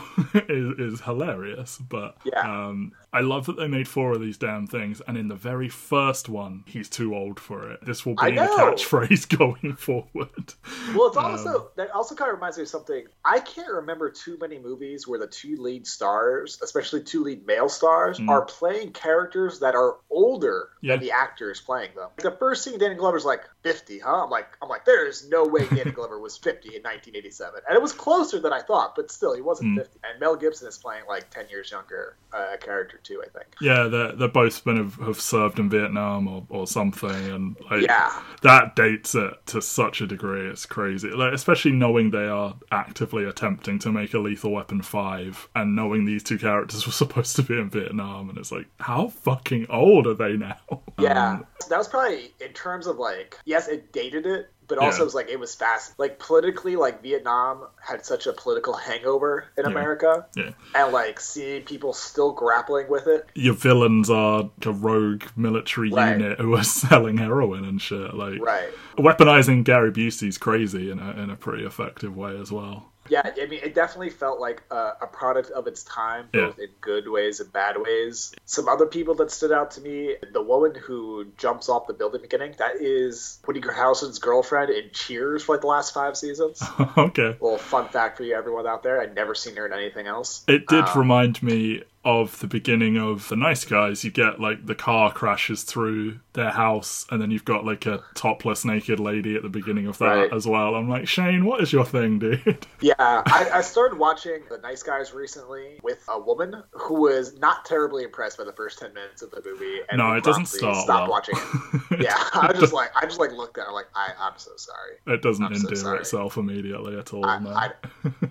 is, 0.49 0.93
is 0.95 1.01
hilarious. 1.03 1.79
But 1.79 2.17
Yeah. 2.25 2.41
um, 2.41 2.93
I 3.13 3.21
love 3.21 3.47
that 3.47 3.57
they 3.57 3.69
made 3.69 3.87
four 3.89 4.13
of 4.13 4.21
these 4.21 4.39
damn 4.39 4.67
things, 4.67 5.03
and 5.07 5.19
in 5.19 5.29
the 5.29 5.35
very 5.35 5.69
first 5.69 6.29
one, 6.29 6.65
he's 6.67 6.89
too 6.89 7.15
old 7.15 7.39
for 7.39 7.71
it. 7.71 7.85
This 7.85 8.07
will 8.07 8.15
be 8.15 8.31
the 8.33 8.41
catchphrase 8.41 9.29
going 9.39 9.77
forward. 9.77 10.55
Well, 10.95 11.09
it's 11.09 11.17
Um, 11.17 11.25
also 11.27 11.71
that 11.77 11.91
also 11.91 12.15
kind 12.15 12.31
of 12.31 12.37
reminds 12.37 12.57
me 12.57 12.63
of 12.63 12.69
something. 12.69 13.05
I 13.25 13.41
can't 13.41 13.71
remember 13.73 14.11
too 14.11 14.39
many 14.41 14.59
movies 14.59 15.07
where 15.07 15.19
the 15.19 15.27
two 15.27 15.57
lead 15.57 15.87
stars, 15.87 16.59
especially 16.63 17.03
two 17.03 17.23
lead 17.23 17.47
male 17.47 17.69
stars, 17.69 18.19
are 18.29 18.45
playing 18.47 18.93
characters 18.93 19.61
that 19.61 19.75
are 19.75 19.97
older. 20.11 20.69
Yeah. 20.85 20.95
than 20.97 21.01
the 21.05 21.13
actors 21.13 21.61
playing 21.61 21.91
them. 21.95 22.09
The 22.17 22.33
first 22.33 22.65
scene, 22.65 22.77
Danny 22.79 22.97
Glover's 22.97 23.25
like 23.25 23.43
fifty, 23.63 24.01
huh? 24.01 24.25
I'm 24.25 24.31
like, 24.31 24.49
I'm 24.61 24.69
like, 24.69 24.85
there 24.85 25.07
is 25.07 25.29
no 25.29 25.45
way 25.45 25.67
Danny 25.69 25.91
Glover 25.99 26.19
was 26.19 26.37
fifty 26.37 26.71
in 26.75 26.83
1987, 26.83 27.61
and 27.69 27.77
it 27.77 27.81
was 27.83 27.93
closer 27.93 28.41
than 28.41 28.53
I 28.53 28.63
thought, 28.63 28.95
but 28.97 29.11
still, 29.13 29.35
he 29.35 29.43
wasn't 29.43 29.73
Hmm. 29.73 29.79
fifty. 29.79 30.01
And 30.03 30.19
Mel 30.19 30.35
Gibson 30.35 30.67
is 30.67 30.79
playing 30.79 31.05
like 31.09 31.31
ten 31.31 31.49
years 31.51 31.71
younger 31.71 32.17
uh, 32.33 32.57
character 32.61 32.99
too, 33.03 33.23
I 33.25 33.29
think. 33.39 33.55
Yeah, 33.61 33.85
they're, 33.85 34.13
they're 34.13 34.29
both 34.29 34.65
been 34.65 34.77
have, 34.77 34.95
have 34.97 35.21
served 35.21 35.59
in 35.59 35.69
Vietnam 35.69 36.29
or, 36.29 36.45
or 36.49 36.67
something, 36.67 37.11
and 37.11 37.57
like, 37.71 37.83
Yeah. 37.83 38.13
that 38.43 38.77
dates 38.77 39.15
it 39.15 39.35
to 39.47 39.61
such 39.63 40.01
a 40.01 40.07
degree. 40.07 40.47
It's 40.49 40.67
crazy, 40.67 41.11
like 41.11 41.33
especially 41.33 41.73
knowing 41.73 42.11
they 42.11 42.29
are 42.29 42.55
actively 42.71 43.25
attempting 43.25 43.79
to 43.81 43.93
make 43.93 44.15
a 44.15 44.19
Lethal 44.19 44.53
Weapon 44.53 44.83
five, 44.83 45.49
and 45.55 45.75
knowing 45.75 46.05
these 46.05 46.23
two 46.23 46.39
characters 46.39 46.87
were 46.87 46.93
supposed 46.93 47.37
to 47.37 47.43
be 47.43 47.59
in 47.59 47.71
Vietnam, 47.71 48.29
and 48.29 48.39
it's 48.39 48.53
like, 48.53 48.67
how 48.81 49.09
fucking 49.09 49.67
old 49.71 50.07
are 50.07 50.15
they 50.15 50.37
now? 50.37 50.57
Yeah, 50.99 51.33
Um, 51.33 51.47
that 51.69 51.79
was 51.79 51.89
probably 51.89 52.35
in 52.41 52.53
terms 52.53 52.87
of 52.87 52.99
like, 52.99 53.39
yes, 53.45 53.69
it 53.69 53.93
dated 53.93 54.27
it, 54.27 54.52
but 54.69 54.79
also 54.79 54.99
Yeah. 54.99 55.03
it 55.03 55.05
was 55.05 55.15
like 55.15 55.29
it 55.29 55.41
was 55.41 55.55
fast. 55.55 55.99
Like 55.99 56.19
politically, 56.19 56.77
like 56.77 57.03
Vietnam 57.03 57.67
had 57.81 58.05
such 58.07 58.27
a 58.27 58.33
political 58.33 58.75
hangover 58.75 59.47
in 59.59 59.65
Yeah. 59.65 59.71
America, 59.71 60.27
yeah. 60.37 60.51
and 60.75 60.93
like 60.93 61.21
seeing 61.21 61.63
people 61.65 61.93
still 61.93 62.33
grappling 62.33 62.89
with 62.89 63.07
it. 63.07 63.27
Your 63.35 63.55
villains 63.55 64.09
are 64.11 64.51
a 64.65 64.71
rogue 64.73 65.25
military 65.37 65.91
Right. 65.91 66.13
unit 66.19 66.39
who 66.41 66.55
are 66.55 66.65
selling 66.83 67.19
heroin 67.19 67.65
and 67.65 67.81
shit. 67.81 68.15
Like 68.15 68.41
Right. 68.41 68.71
weaponizing 68.99 69.65
Gary 69.65 69.91
Busey's 69.93 70.39
crazy 70.39 70.91
in 70.91 70.99
a 70.99 71.11
in 71.13 71.31
a 71.31 71.37
pretty 71.37 71.65
effective 71.65 72.17
way 72.17 72.39
as 72.41 72.51
well. 72.53 72.92
Yeah, 73.09 73.23
I 73.25 73.47
mean, 73.47 73.61
it 73.63 73.75
definitely 73.75 74.11
felt 74.11 74.39
like 74.41 74.63
a, 74.71 74.93
a 75.03 75.07
product 75.07 75.51
of 75.51 75.67
its 75.67 75.83
time, 75.85 76.29
Yeah. 76.33 76.47
both 76.47 76.59
in 76.59 76.69
good 76.81 77.09
ways 77.09 77.41
and 77.41 77.53
bad 77.53 77.77
ways. 77.77 78.33
Some 78.45 78.69
other 78.69 78.87
people 78.87 79.15
that 79.17 79.31
stood 79.31 79.53
out 79.53 79.73
to 79.73 79.81
me: 79.81 80.15
the 80.33 80.43
woman 80.43 80.75
who 80.75 81.27
jumps 81.37 81.69
off 81.69 81.87
the 81.87 81.95
building 81.95 82.23
beginning. 82.23 82.55
That 82.59 82.77
is 82.77 83.41
Woody 83.47 83.61
Harrelson's 83.61 84.19
girlfriend 84.19 84.71
in 84.71 84.91
Cheers 84.93 85.43
for 85.43 85.55
like 85.55 85.63
the 85.63 85.67
last 85.67 85.93
five 85.93 86.17
seasons. 86.17 86.63
okay. 86.97 87.37
Little 87.41 87.59
fun 87.59 87.89
fact 87.89 88.17
for 88.19 88.23
you, 88.23 88.35
everyone 88.35 88.67
out 88.67 88.83
there: 88.83 89.01
I'd 89.01 89.15
never 89.15 89.35
seen 89.35 89.57
her 89.57 89.67
in 89.67 89.73
anything 89.73 90.07
else. 90.07 90.45
It 90.47 90.67
did 90.69 90.85
Um, 90.85 90.99
remind 90.99 91.43
me 91.43 91.83
of 92.05 92.39
the 92.41 92.47
beginning 92.49 92.97
of 92.99 93.29
The 93.29 93.37
Nice 93.37 93.65
Guys. 93.65 94.03
You 94.05 94.11
get 94.11 94.41
like 94.41 94.67
the 94.67 94.75
car 94.75 95.13
crashes 95.13 95.63
through 95.63 96.19
their 96.33 96.51
house, 96.51 97.07
and 97.11 97.21
then 97.23 97.31
you've 97.31 97.45
got 97.45 97.65
like 97.65 97.87
a 97.87 98.03
topless 98.15 98.65
naked 98.65 98.99
lady 98.99 99.37
at 99.37 99.43
the 99.43 99.49
beginning 99.49 99.87
of 99.87 99.99
that 99.99 100.07
Right. 100.07 100.33
as 100.33 100.47
well. 100.47 100.75
I'm 100.75 100.89
like, 100.89 101.07
Shane, 101.07 101.45
what 101.45 101.61
is 101.61 101.73
your 101.73 101.85
thing, 101.85 102.19
dude? 102.19 102.67
Yeah, 102.81 102.95
I, 102.99 103.49
I 103.55 103.61
started 103.61 103.97
watching 103.99 104.41
The 104.51 104.59
Nice 104.59 104.83
Guys 104.83 105.13
recently 105.13 105.79
with 105.85 106.03
a 106.09 106.19
woman 106.19 106.65
who 106.73 107.03
was 107.03 107.39
not 107.39 107.65
terribly 107.65 108.03
impressed 108.03 108.37
by 108.39 108.43
the 108.45 108.53
first 108.53 108.81
ten 108.81 108.93
minutes 108.93 109.23
of 109.23 109.31
the 109.31 109.41
movie. 109.45 109.79
And 109.89 109.99
No, 109.99 110.15
it 110.15 110.25
doesn't 110.25 110.47
start 110.47 110.77
Stopped 110.79 111.03
well. 111.03 111.11
watching 111.11 111.37
it. 111.37 112.01
Yeah, 112.03 112.17
I 112.35 112.49
was 112.51 112.59
just 112.61 112.73
like, 112.73 112.91
I 112.97 113.05
just 113.07 113.21
like 113.21 113.31
looked 113.33 113.59
at 113.59 113.67
her 113.67 113.73
like, 113.73 113.87
I, 113.95 114.11
I'm 114.19 114.33
so 114.37 114.51
sorry. 114.57 114.95
It 115.07 115.23
doesn't 115.23 115.45
I'm 115.45 115.53
endear 115.53 115.77
sorry. 115.77 115.99
itself 116.01 116.37
immediately 116.37 116.99
at 116.99 117.13
all. 117.15 117.25
I, 117.25 117.39
no. 117.39 117.51
I, 117.51 117.71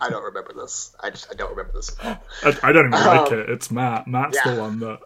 I 0.01 0.09
don't 0.09 0.23
remember 0.23 0.51
this. 0.53 0.93
I 0.99 1.09
just 1.11 1.31
I 1.31 1.35
don't 1.35 1.51
remember 1.51 1.71
this 1.73 1.95
at 2.03 2.05
all. 2.05 2.23
I, 2.51 2.69
I 2.69 2.71
don't 2.73 2.87
even 2.87 2.91
like 3.05 3.31
Um, 3.31 3.39
it. 3.39 3.49
It's 3.61 3.69
Matt. 3.69 4.07
Matt's 4.07 4.39
yeah. 4.43 4.55
the 4.55 4.59
one 4.59 4.79
that. 4.79 4.99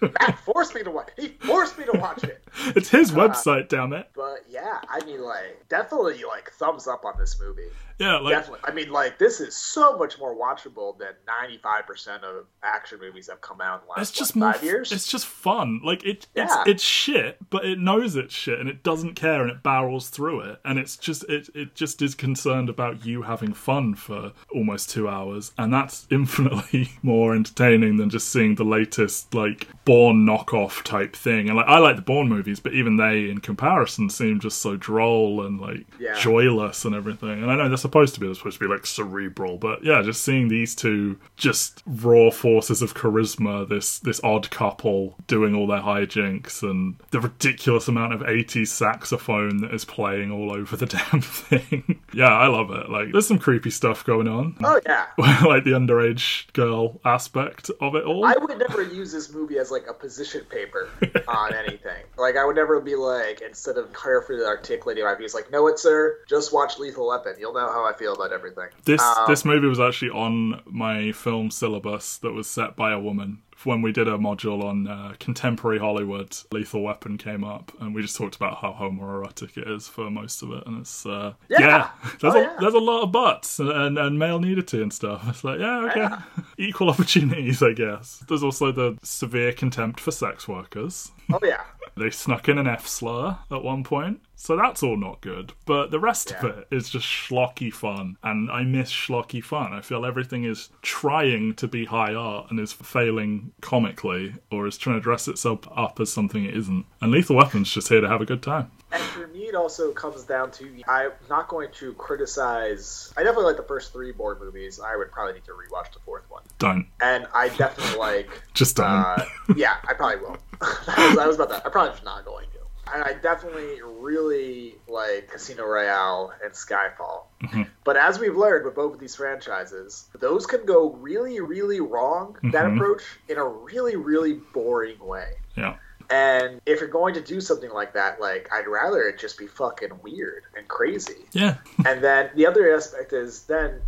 Matt 0.00 0.38
forced 0.38 0.74
me 0.74 0.82
to 0.82 0.90
watch. 0.90 1.10
He 1.18 1.28
forced 1.28 1.76
me 1.76 1.84
to 1.84 1.98
watch 1.98 2.24
it. 2.24 2.42
it's 2.76 2.88
his 2.88 3.12
uh, 3.12 3.16
website, 3.16 3.68
damn 3.68 3.92
it. 3.92 4.08
But 4.14 4.44
yeah, 4.48 4.80
I 4.88 5.04
mean, 5.04 5.22
like, 5.22 5.68
definitely 5.68 6.22
like 6.24 6.50
thumbs 6.52 6.86
up 6.86 7.04
on 7.04 7.14
this 7.18 7.40
movie. 7.40 7.68
Yeah, 7.98 8.18
like 8.18 8.34
Definitely. 8.34 8.60
I 8.64 8.72
mean, 8.72 8.90
like, 8.90 9.18
this 9.18 9.40
is 9.40 9.56
so 9.56 9.96
much 9.98 10.18
more 10.20 10.36
watchable 10.36 10.96
than 10.98 11.14
95% 11.26 12.22
of 12.22 12.46
action 12.62 13.00
movies 13.00 13.28
have 13.28 13.40
come 13.40 13.60
out 13.60 13.80
in 13.80 13.86
the 13.86 13.90
last 13.90 14.10
it's 14.10 14.18
just 14.18 14.36
what, 14.36 14.40
more. 14.40 14.52
five 14.52 14.62
years. 14.62 14.92
It's 14.92 15.08
just 15.08 15.26
fun. 15.26 15.80
Like 15.84 16.04
it. 16.04 16.26
Yeah. 16.34 16.44
It's 16.44 16.68
it's 16.68 16.82
shit, 16.84 17.38
but 17.50 17.64
it 17.64 17.78
knows 17.78 18.14
it's 18.14 18.34
shit 18.34 18.60
and 18.60 18.68
it 18.68 18.82
doesn't 18.82 19.14
care 19.14 19.42
and 19.42 19.50
it 19.50 19.62
barrels 19.62 20.10
through 20.10 20.40
it 20.40 20.60
and 20.64 20.78
it's 20.78 20.96
just 20.96 21.24
it 21.24 21.48
it 21.54 21.74
just 21.74 22.00
is 22.00 22.14
concerned 22.14 22.68
about 22.68 23.04
you 23.04 23.22
having 23.22 23.52
fun 23.52 23.94
for 23.94 24.32
almost 24.54 24.90
two 24.90 25.08
hours 25.08 25.52
and 25.58 25.72
that's 25.72 26.06
infinitely 26.10 26.90
more 27.02 27.34
entertaining 27.34 27.96
than 27.96 28.10
just 28.10 28.28
seeing 28.28 28.54
the 28.54 28.64
latest 28.64 29.34
like 29.34 29.66
Bourne 29.84 30.26
knockoff 30.26 30.84
type 30.84 31.16
thing. 31.16 31.48
And 31.48 31.56
like 31.56 31.66
I 31.66 31.78
like 31.78 31.96
the 31.96 32.02
Bourne 32.02 32.28
movies, 32.48 32.60
but 32.60 32.72
even 32.74 32.96
they, 32.96 33.28
in 33.30 33.38
comparison, 33.38 34.08
seem 34.10 34.40
just 34.40 34.58
so 34.62 34.76
droll 34.76 35.44
and 35.44 35.60
like 35.60 35.86
Yeah. 35.98 36.18
joyless 36.18 36.84
and 36.84 36.94
everything. 36.94 37.42
And 37.42 37.50
I 37.50 37.56
know 37.56 37.68
they're 37.68 37.76
supposed 37.76 38.14
to 38.14 38.20
be 38.20 38.26
they're 38.26 38.34
supposed 38.34 38.58
to 38.58 38.66
be 38.66 38.72
like 38.72 38.86
cerebral, 38.86 39.58
but 39.58 39.84
yeah, 39.84 40.02
just 40.02 40.22
seeing 40.22 40.48
these 40.48 40.74
two 40.74 41.18
just 41.36 41.82
raw 41.86 42.30
forces 42.30 42.82
of 42.82 42.94
charisma, 42.94 43.68
this 43.68 43.98
this 43.98 44.20
odd 44.24 44.50
couple 44.50 45.16
doing 45.26 45.54
all 45.54 45.66
their 45.66 45.80
hijinks 45.80 46.62
and 46.62 46.96
the 47.10 47.20
ridiculous 47.20 47.88
amount 47.88 48.12
of 48.14 48.20
80s 48.20 48.68
saxophone 48.68 49.58
that 49.58 49.74
is 49.74 49.84
playing 49.84 50.30
all 50.30 50.52
over 50.52 50.76
the 50.76 50.86
damn 51.12 51.20
thing. 51.20 52.00
yeah, 52.14 52.32
I 52.32 52.46
love 52.46 52.70
it. 52.70 52.88
Like 52.90 53.12
there's 53.12 53.26
some 53.26 53.38
creepy 53.38 53.70
stuff 53.70 54.04
going 54.04 54.28
on. 54.28 54.56
oh, 54.64 54.80
yeah. 54.86 55.06
like 55.18 55.64
the 55.64 55.72
underage 55.72 56.50
girl 56.52 57.00
aspect 57.04 57.70
of 57.80 57.94
it 57.94 58.04
all. 58.04 58.24
I 58.24 58.34
would 58.38 58.58
never 58.58 58.82
use 58.82 59.12
this 59.12 59.32
movie 59.32 59.58
as 59.58 59.70
like 59.70 59.86
a 59.88 59.92
position 59.94 60.44
paper 60.48 60.88
on 61.28 61.54
anything. 61.54 62.04
Like 62.16 62.27
I 62.36 62.44
would 62.44 62.56
never 62.56 62.80
be 62.80 62.94
like 62.94 63.40
instead 63.42 63.76
of 63.76 63.92
to 63.92 64.44
articulating 64.46 65.04
my 65.04 65.14
views. 65.14 65.34
Like, 65.34 65.50
know 65.50 65.62
what, 65.62 65.78
sir? 65.78 66.18
Just 66.28 66.52
watch 66.52 66.78
Lethal 66.78 67.08
Weapon. 67.08 67.34
You'll 67.38 67.54
know 67.54 67.68
how 67.70 67.84
I 67.84 67.92
feel 67.92 68.14
about 68.14 68.32
everything. 68.32 68.68
This 68.84 69.00
Um, 69.02 69.24
this 69.28 69.44
movie 69.44 69.66
was 69.68 69.80
actually 69.80 70.10
on 70.10 70.60
my 70.66 71.12
film 71.12 71.50
syllabus 71.50 72.18
that 72.18 72.32
was 72.32 72.46
set 72.48 72.76
by 72.76 72.92
a 72.92 72.98
woman. 73.00 73.42
When 73.64 73.82
we 73.82 73.90
did 73.90 74.06
a 74.06 74.12
module 74.16 74.62
on 74.62 74.86
uh, 74.86 75.14
contemporary 75.18 75.80
Hollywood, 75.80 76.36
Lethal 76.52 76.80
Weapon 76.82 77.18
came 77.18 77.42
up, 77.42 77.72
and 77.80 77.92
we 77.92 78.02
just 78.02 78.14
talked 78.16 78.36
about 78.36 78.58
how 78.58 78.72
homoerotic 78.72 79.56
it 79.58 79.66
is 79.66 79.88
for 79.88 80.08
most 80.10 80.42
of 80.42 80.52
it, 80.52 80.62
and 80.64 80.78
it's 80.80 81.04
uh, 81.04 81.32
Yeah. 81.48 81.90
there's 82.20 82.34
Oh, 82.34 82.38
a 82.38 82.42
yeah. 82.42 82.56
there's 82.60 82.74
a 82.74 82.78
lot 82.78 83.02
of 83.02 83.10
butts 83.10 83.58
and, 83.58 83.70
and, 83.70 83.98
and 83.98 84.16
male 84.16 84.38
nudity 84.38 84.80
and 84.80 84.92
stuff. 84.92 85.24
It's 85.28 85.42
like 85.42 85.58
yeah, 85.58 85.86
okay, 85.90 86.00
Yeah. 86.02 86.22
equal 86.58 86.88
opportunities, 86.88 87.60
I 87.60 87.72
guess. 87.72 88.22
There's 88.28 88.44
also 88.44 88.70
the 88.70 88.96
severe 89.02 89.52
contempt 89.52 89.98
for 89.98 90.12
sex 90.12 90.46
workers. 90.46 91.10
Oh 91.32 91.40
yeah, 91.42 91.62
They 91.98 92.10
snuck 92.10 92.48
in 92.48 92.58
an 92.58 92.68
F 92.68 92.86
slur 92.86 93.38
at 93.50 93.64
one 93.64 93.82
point, 93.82 94.20
so 94.40 94.56
that's 94.56 94.82
all 94.84 94.96
not 94.96 95.20
good. 95.20 95.52
But 95.66 95.90
the 95.90 95.98
rest 95.98 96.30
Yeah. 96.30 96.38
of 96.46 96.58
it 96.58 96.68
is 96.70 96.88
just 96.88 97.06
schlocky 97.06 97.72
fun, 97.72 98.16
and 98.22 98.50
I 98.50 98.62
miss 98.62 98.90
schlocky 98.92 99.42
fun. 99.42 99.72
I 99.72 99.80
feel 99.80 100.06
everything 100.06 100.44
is 100.44 100.70
trying 100.80 101.54
to 101.56 101.66
be 101.66 101.86
high 101.86 102.14
art 102.14 102.46
and 102.50 102.58
is 102.60 102.72
failing 102.72 103.50
comically, 103.60 104.34
or 104.52 104.66
is 104.68 104.78
trying 104.78 104.96
to 104.96 105.00
dress 105.02 105.26
itself 105.28 105.60
up 105.74 105.98
as 106.00 106.12
something 106.12 106.44
it 106.44 106.56
isn't. 106.56 106.86
And 107.00 107.10
Lethal 107.10 107.36
Weapon's 107.36 107.70
just 107.72 107.88
here 107.88 108.00
to 108.00 108.08
have 108.08 108.20
a 108.20 108.26
good 108.26 108.42
time. 108.42 108.70
and 108.92 109.02
for 109.02 109.26
me, 109.26 109.40
it 109.48 109.54
also 109.54 109.92
comes 109.92 110.22
down 110.22 110.50
to 110.52 110.64
I'm 110.88 111.10
not 111.28 111.48
going 111.48 111.70
to 111.74 111.92
criticize. 111.94 113.12
I 113.16 113.22
definitely 113.22 113.44
like 113.46 113.56
the 113.56 113.62
first 113.64 113.92
three 113.92 114.12
Bourne 114.12 114.38
movies. 114.38 114.80
I 114.80 114.96
would 114.96 115.10
probably 115.10 115.34
need 115.34 115.44
to 115.44 115.52
rewatch 115.52 115.92
the 115.92 115.98
fourth 116.04 116.24
one, 116.30 116.42
Don't. 116.58 116.86
and 117.02 117.26
I 117.34 117.48
definitely 117.50 117.98
like. 117.98 118.30
Just 118.54 118.76
don't. 118.76 118.86
Uh, 118.86 119.24
yeah, 119.56 119.76
I 119.86 119.94
probably 119.94 120.16
will. 120.24 120.36
I, 120.62 121.08
was, 121.10 121.18
I 121.18 121.26
was 121.26 121.36
about 121.36 121.48
that. 121.50 121.66
I 121.66 121.70
probably 121.70 121.92
just 121.92 122.04
not 122.04 122.24
going 122.24 122.46
to. 122.52 122.57
And 122.94 123.02
I 123.04 123.12
definitely 123.14 123.80
really 123.82 124.76
like 124.88 125.28
Casino 125.30 125.64
Royale 125.64 126.32
and 126.42 126.52
Skyfall. 126.52 127.24
Mm-hmm. 127.42 127.62
But 127.84 127.96
as 127.96 128.18
we've 128.18 128.36
learned 128.36 128.64
with 128.64 128.74
both 128.74 128.94
of 128.94 129.00
these 129.00 129.14
franchises, 129.16 130.06
those 130.18 130.46
can 130.46 130.64
go 130.66 130.90
really, 130.92 131.40
really 131.40 131.80
wrong, 131.80 132.36
that 132.52 132.64
Mhm. 132.64 132.76
approach, 132.76 133.02
in 133.28 133.38
a 133.38 133.46
really, 133.46 133.96
really 133.96 134.34
boring 134.52 134.98
way. 134.98 135.34
yeah. 135.56 135.76
And 136.10 136.62
if 136.64 136.80
you're 136.80 136.88
going 136.88 137.12
to 137.14 137.20
do 137.20 137.38
something 137.40 137.70
like 137.70 137.92
that, 137.92 138.18
like, 138.18 138.48
I'd 138.50 138.66
rather 138.66 139.02
it 139.02 139.18
just 139.18 139.36
be 139.38 139.46
fucking 139.46 140.00
weird 140.02 140.44
and 140.56 140.66
crazy. 140.66 141.26
Yeah. 141.32 141.56
And 141.84 142.02
then 142.02 142.30
the 142.34 142.46
other 142.46 142.74
aspect 142.74 143.12
is 143.12 143.42
then 143.42 143.82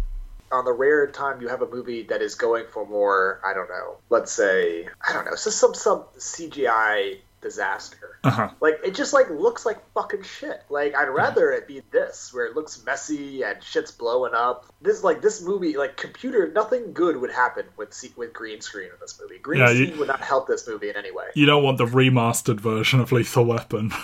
on 0.52 0.64
the 0.66 0.72
rare 0.72 1.06
time 1.06 1.40
you 1.40 1.48
have 1.48 1.62
a 1.62 1.66
movie 1.68 2.02
that 2.02 2.20
is 2.20 2.34
going 2.34 2.66
for 2.66 2.84
more, 2.86 3.40
I 3.42 3.54
don't 3.54 3.70
know, 3.70 3.96
let's 4.10 4.32
say, 4.32 4.86
I 5.08 5.12
don't 5.14 5.24
know, 5.24 5.34
so 5.36 5.48
some 5.48 5.72
some 5.72 6.04
CGI 6.18 7.20
disaster. 7.40 8.18
Uh 8.24 8.30
huh. 8.30 8.50
Like 8.60 8.80
it 8.84 8.94
just 8.94 9.12
like 9.12 9.30
looks 9.30 9.64
like 9.66 9.78
fucking 9.94 10.22
shit. 10.22 10.62
Like 10.68 10.94
I'd 10.94 11.08
rather 11.08 11.50
it 11.52 11.66
be 11.66 11.82
this 11.90 12.32
where 12.32 12.46
it 12.46 12.54
looks 12.54 12.82
messy 12.84 13.42
and 13.42 13.62
shit's 13.62 13.90
blowing 13.90 14.32
up. 14.34 14.66
This 14.82 15.02
like 15.02 15.22
this 15.22 15.42
movie 15.42 15.76
like 15.76 15.96
computer 15.96 16.50
nothing 16.54 16.92
good 16.92 17.16
would 17.16 17.30
happen 17.32 17.64
with 17.76 17.92
C- 17.94 18.12
with 18.16 18.32
green 18.32 18.60
screen 18.60 18.86
in 18.86 18.96
this 19.00 19.18
movie. 19.20 19.38
Green 19.38 19.60
Yeah, 19.60 19.70
you- 19.70 19.86
screen 19.86 19.98
would 20.00 20.08
not 20.08 20.20
help 20.20 20.46
this 20.48 20.66
movie 20.68 20.90
in 20.90 20.96
any 20.96 21.10
way. 21.12 21.26
You 21.34 21.46
don't 21.46 21.62
want 21.62 21.78
the 21.78 21.86
remastered 21.86 22.60
version 22.60 23.00
of 23.00 23.12
Lethal 23.12 23.44
Weapon. 23.44 23.92